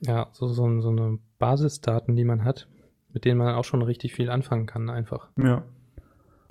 [0.00, 2.68] ja, so, so, so eine Basisdaten, die man hat,
[3.12, 5.28] mit denen man auch schon richtig viel anfangen kann, einfach.
[5.38, 5.64] ja.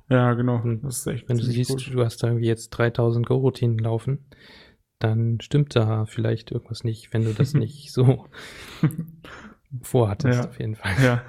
[0.08, 0.62] Ja, genau.
[0.62, 1.90] Und Das ist echt Wenn du siehst, gut.
[1.92, 4.24] du hast da irgendwie jetzt 3000 Go-Routinen laufen,
[5.00, 8.24] dann stimmt da vielleicht irgendwas nicht, wenn du das nicht so
[9.82, 10.48] vorhattest, Ja.
[10.48, 10.92] auf jeden Fall.
[11.02, 11.22] Ja.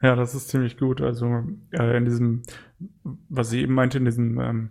[0.00, 1.00] Ja, das ist ziemlich gut.
[1.00, 1.42] Also
[1.72, 2.42] äh, in diesem,
[3.28, 4.70] was ich eben meinte, in diesem ähm,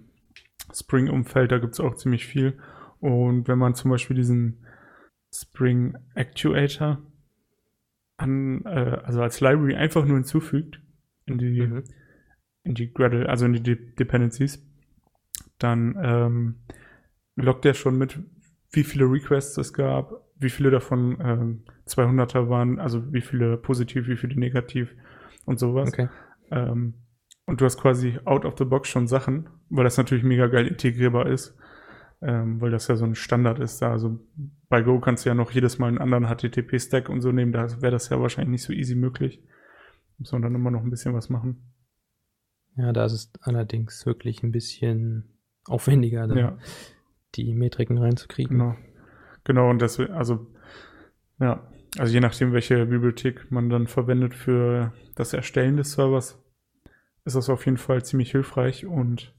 [0.73, 2.57] Spring-Umfeld, da gibt es auch ziemlich viel.
[2.99, 4.65] Und wenn man zum Beispiel diesen
[5.33, 7.01] Spring Actuator
[8.17, 10.81] an, äh, also als Library einfach nur hinzufügt
[11.25, 11.83] in die, Mhm.
[12.63, 14.63] in die Gradle, also in die De Dependencies,
[15.57, 16.55] dann ähm,
[17.35, 18.19] loggt er schon mit,
[18.71, 24.07] wie viele Requests es gab, wie viele davon ähm, 200er waren, also wie viele positiv,
[24.07, 24.93] wie viele negativ
[25.45, 25.89] und sowas.
[25.89, 26.09] Okay.
[26.51, 26.95] Ähm,
[27.45, 30.67] und du hast quasi out of the box schon Sachen, weil das natürlich mega geil
[30.67, 31.57] integrierbar ist,
[32.21, 33.91] ähm, weil das ja so ein Standard ist da.
[33.91, 34.19] Also
[34.71, 37.81] bei Go kannst du ja noch jedes Mal einen anderen HTTP-Stack und so nehmen, da
[37.81, 39.43] wäre das ja wahrscheinlich nicht so easy möglich.
[40.17, 41.73] Muss man dann immer noch ein bisschen was machen.
[42.77, 45.25] Ja, da ist es allerdings wirklich ein bisschen
[45.65, 46.57] aufwendiger, da Ja,
[47.35, 48.57] die Metriken reinzukriegen.
[48.57, 48.75] genau.
[49.43, 50.47] Genau, und das, also,
[51.39, 51.67] ja,
[51.97, 56.41] also je nachdem, welche Bibliothek man dann verwendet für das Erstellen des Servers,
[57.25, 59.35] ist das auf jeden Fall ziemlich hilfreich und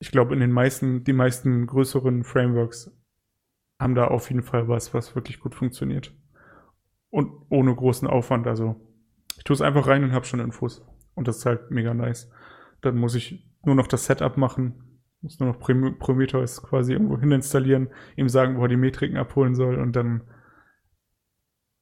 [0.00, 2.90] ich glaube, in den meisten, die meisten größeren Frameworks
[3.78, 6.14] haben da auf jeden Fall was, was wirklich gut funktioniert.
[7.10, 8.46] Und ohne großen Aufwand.
[8.46, 8.76] Also
[9.36, 10.84] ich tue es einfach rein und habe schon Infos.
[11.14, 12.30] Und das ist halt mega nice.
[12.80, 17.18] Dann muss ich nur noch das Setup machen, muss nur noch Prom- Prometheus quasi irgendwo
[17.18, 20.22] hin installieren, ihm sagen, wo er die Metriken abholen soll und dann,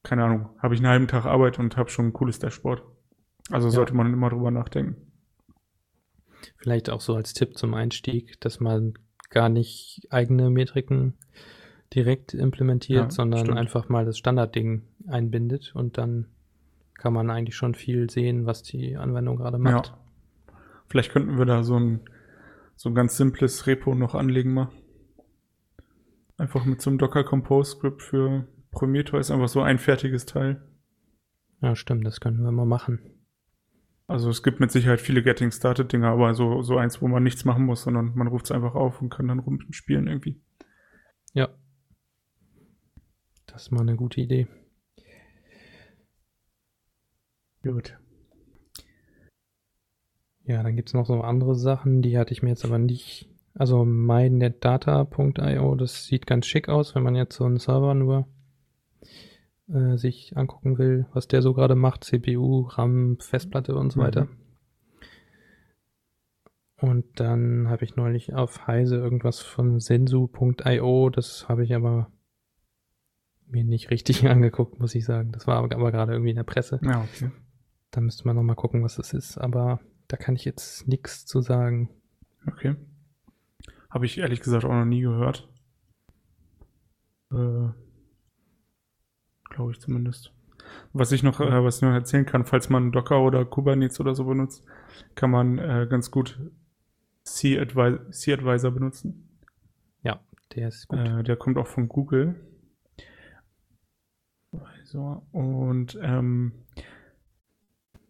[0.03, 2.83] keine Ahnung, habe ich einen halben Tag Arbeit und habe schon ein cooles Dashboard.
[3.51, 3.73] Also Ja.
[3.73, 5.13] sollte man immer drüber nachdenken.
[6.59, 8.95] Vielleicht auch so als Tipp zum Einstieg, dass man
[9.31, 11.19] gar nicht eigene Metriken
[11.95, 13.59] direkt implementiert, Ja, sondern stimmt.
[13.59, 16.27] einfach mal das Standardding einbindet und dann
[16.95, 19.89] kann man eigentlich schon viel sehen, was die Anwendung gerade macht.
[19.89, 20.55] Ja.
[20.89, 22.01] Vielleicht könnten wir da so ein,
[22.77, 24.71] so ein ganz simples Repo noch anlegen mal.
[26.37, 30.63] Einfach mit so einem Docker Compose Script für Prometheus, einfach so ein fertiges Teil.
[31.61, 33.01] Ja, stimmt, das können wir mal machen.
[34.07, 37.23] Also es gibt mit Sicherheit viele Getting Started Dinger, aber so, so eins, wo man
[37.23, 40.41] nichts machen muss, sondern man ruft es einfach auf und kann dann rumspielen irgendwie.
[41.33, 41.49] Ja.
[43.55, 44.49] Das ist mal eine gute Idee.
[47.63, 47.97] Gut.
[50.45, 53.29] Ja, dann gibt's noch so andere Sachen, die hatte ich mir jetzt aber nicht.
[53.55, 58.27] Also mynetdata.io, das sieht ganz schick aus, wenn man jetzt so einen Server nur
[59.69, 64.05] äh, sich angucken will, was der so gerade macht, CPU, RAM, Festplatte und so Mhm.
[64.05, 64.29] weiter.
[66.81, 72.11] Und dann habe ich neulich auf Heise irgendwas von sensu.io, das habe ich aber
[73.47, 75.33] mir nicht richtig angeguckt, muss ich sagen.
[75.33, 76.81] Das war aber, aber gerade irgendwie in der Presse.
[76.83, 77.31] Ja, okay.
[77.91, 79.39] Da müsste man nochmal gucken, was das ist.
[79.39, 81.91] Aber da kann ich jetzt nichts zu sagen.
[82.47, 82.77] Okay.
[83.91, 85.49] Habe ich ehrlich gesagt auch noch nie gehört.
[87.33, 87.69] Äh,
[89.51, 90.33] Glaube ich zumindest.
[90.93, 94.15] Was ich noch, äh, was ich noch erzählen kann, falls man Docker oder Kubernetes oder
[94.15, 94.65] so benutzt,
[95.15, 96.41] kann man äh, ganz gut
[97.23, 99.35] C-Advisor benutzen.
[100.55, 100.99] Der ist gut.
[100.99, 102.35] Äh, der kommt auch von Google.
[104.95, 106.53] So, und ähm,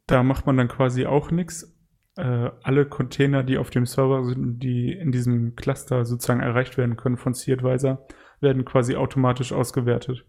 [0.06, 1.74] da macht man dann quasi auch nichts.
[2.14, 6.96] Äh, alle Container, die auf dem Server sind, die in diesem Cluster sozusagen erreicht werden
[6.96, 8.06] können von C-Advisor,
[8.42, 10.26] werden quasi automatisch ausgewertet.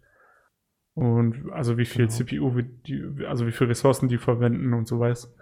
[0.94, 2.16] Und also wie viel Genau.
[2.16, 5.36] CPU, die, also wie viel Ressourcen die verwenden und so weiß.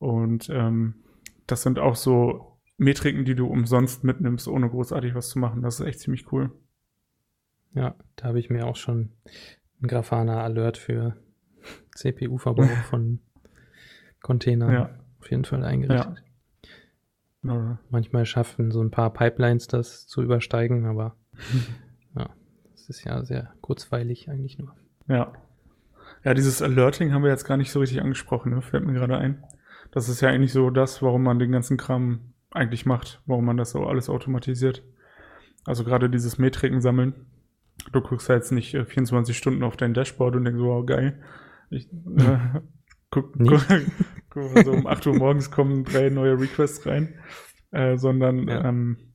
[0.00, 1.04] Und ähm,
[1.46, 5.62] das sind auch so Metriken, die du umsonst mitnimmst, ohne großartig was zu machen.
[5.62, 6.50] Das ist echt ziemlich cool.
[7.74, 9.12] Ja, da habe ich mir auch schon
[9.82, 11.16] ein Grafana Alert für
[11.94, 13.20] CPU-Verbrauch von
[14.22, 14.90] Containern Ja.
[15.20, 16.16] auf jeden Fall eingerichtet.
[17.42, 17.78] Ja.
[17.88, 21.16] Manchmal schaffen so ein paar Pipelines das zu übersteigen, aber
[22.16, 22.30] ja,
[22.72, 24.74] das ist ja sehr kurzweilig eigentlich nur.
[25.06, 25.32] Ja.
[26.24, 28.60] Ja, dieses Alerting haben wir jetzt gar nicht so richtig angesprochen, ne?
[28.60, 29.44] fällt mir gerade ein.
[29.92, 33.56] Das ist ja eigentlich so das, warum man den ganzen Kram eigentlich macht, warum man
[33.56, 34.82] das so alles automatisiert.
[35.64, 37.14] Also gerade dieses Metriken sammeln.
[37.92, 41.22] Du guckst ja jetzt nicht 24 äh, Stunden auf dein Dashboard und denkst, wow, geil.
[41.70, 42.38] Ich, äh,
[43.10, 43.66] guck, guck,
[44.30, 47.14] guck, also um 8 Uhr morgens kommen drei neue Requests rein,
[47.70, 48.64] äh, sondern ja.
[48.64, 49.14] ähm,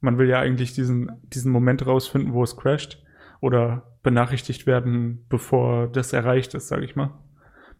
[0.00, 3.02] man will ja eigentlich diesen, diesen Moment rausfinden, wo es crasht
[3.40, 7.18] oder benachrichtigt werden, bevor das erreicht ist, sage ich mal.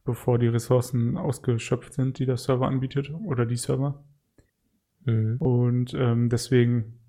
[0.04, 4.04] Bevor die Ressourcen ausgeschöpft sind, die der Server anbietet oder die Server.
[5.04, 5.36] Mhm.
[5.38, 7.00] Und ähm, deswegen,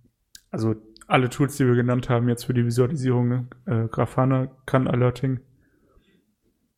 [0.52, 0.76] also
[1.08, 5.40] alle Tools, die wir genannt haben, jetzt für die Visualisierung, äh, Grafana kann Alerting.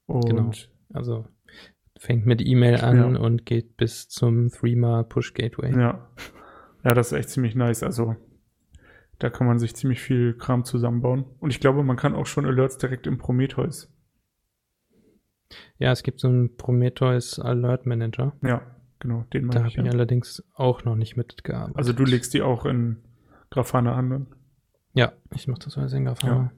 [0.06, 0.52] Und genau.
[0.94, 1.26] Also
[1.98, 3.20] fängt mit E-Mail an ja.
[3.20, 5.72] und geht bis zum Threema Push Gateway.
[5.72, 6.10] Ja.
[6.84, 7.82] Ja, das ist echt ziemlich nice.
[7.82, 8.16] Also
[9.18, 11.26] da kann man sich ziemlich viel Kram zusammenbauen.
[11.40, 13.92] Und ich glaube, man kann auch schon Alerts direkt im Prometheus.
[15.78, 18.34] Ja, es gibt so einen Prometheus Alert Manager.
[18.44, 18.62] Ja,
[19.00, 19.84] genau, den Da habe ich, ja.
[19.84, 21.78] allerdings auch noch nicht mitgearbeitet.
[21.78, 22.98] Also du legst die auch in
[23.50, 24.28] Grafana an.
[24.94, 26.36] Ja, ich mache das alles in Grafana.
[26.36, 26.52] Ja.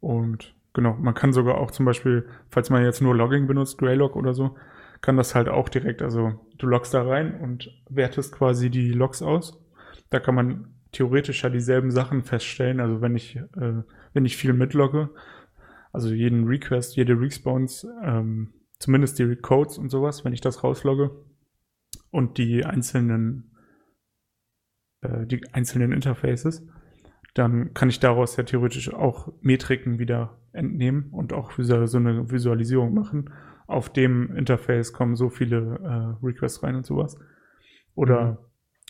[0.00, 4.16] Und genau, man kann sogar auch zum Beispiel, falls man jetzt nur Logging benutzt, Greylog
[4.16, 4.56] oder so,
[5.00, 9.22] kann das halt auch direkt, also du loggst da rein und wertest quasi die Logs
[9.22, 9.62] aus.
[10.10, 12.80] Da kann man theoretisch ja dieselben Sachen feststellen.
[12.80, 15.10] Also wenn ich, äh, wenn ich viel mitlogge,
[15.92, 21.10] also jeden Request, jede Response, ähm, zumindest die Codes und sowas, wenn ich das rauslogge
[22.10, 23.53] und die einzelnen,
[25.04, 26.66] äh, die einzelnen Interfaces,
[27.34, 32.94] dann kann ich daraus ja theoretisch auch Metriken wieder entnehmen und auch so eine Visualisierung
[32.94, 33.30] machen.
[33.66, 37.18] Auf dem Interface kommen so viele äh, Requests rein und sowas.
[37.94, 38.38] Oder mhm.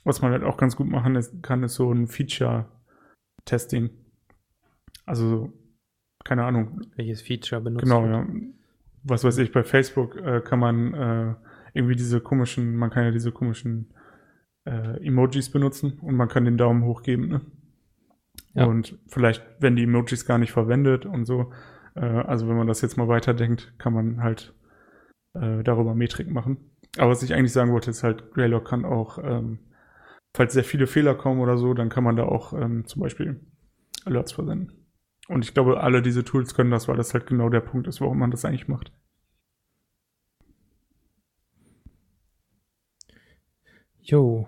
[0.04, 3.90] was man halt auch ganz gut machen ist, kann, ist so ein Feature-Testing.
[5.06, 5.52] Also,
[6.24, 6.82] keine Ahnung.
[6.96, 8.26] Welches Feature benutzt Genau, ja.
[9.04, 11.34] Was weiß ich, bei Facebook äh, kann man äh,
[11.74, 13.92] irgendwie diese komischen, man kann ja diese komischen
[14.64, 17.40] äh, Emojis benutzen und man kann den Daumen hoch geben, ne?
[18.54, 18.66] Ja.
[18.66, 21.52] Und vielleicht, wenn die Emojis gar nicht verwendet und so,
[21.94, 24.54] äh, also wenn man das jetzt mal weiterdenkt, kann man halt
[25.34, 26.70] äh, darüber Metrik machen.
[26.96, 29.58] Aber was ich eigentlich sagen wollte, ist halt, Greylog kann auch, ähm,
[30.34, 33.40] falls sehr viele Fehler kommen oder so, dann kann man da auch ähm, zum Beispiel
[34.04, 34.72] Alerts versenden.
[35.28, 38.00] Und ich glaube, alle diese Tools können das, weil das halt genau der Punkt ist,
[38.00, 38.92] warum man das eigentlich macht.
[44.02, 44.46] Jo,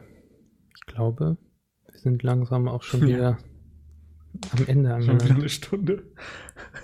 [0.96, 1.36] glaube,
[1.90, 3.38] wir sind langsam auch schon wieder
[4.50, 5.22] am Ende angelangt.
[5.22, 6.12] Schon wieder eine Stunde.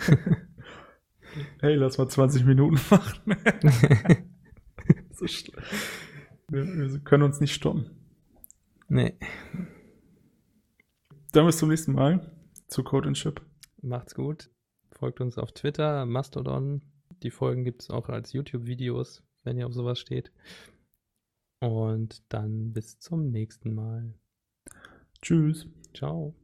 [1.60, 3.36] hey, lass mal 20 Minuten machen.
[5.12, 5.24] so
[6.48, 7.90] wir, wir, können uns nicht stoppen.
[8.88, 9.16] Nee.
[11.32, 12.30] Dann bis zum nächsten Mal
[12.68, 13.40] zu Code and Chip.
[13.80, 14.50] Macht's gut.
[14.90, 16.82] Folgt uns auf Twitter, Mastodon.
[17.22, 20.32] Die Folgen gibt es auch als YouTube-Videos, wenn ihr auf sowas steht.
[21.62, 24.12] Und dann bis zum nächsten Mal.
[25.22, 25.68] Tschüss.
[25.94, 26.34] Ciao.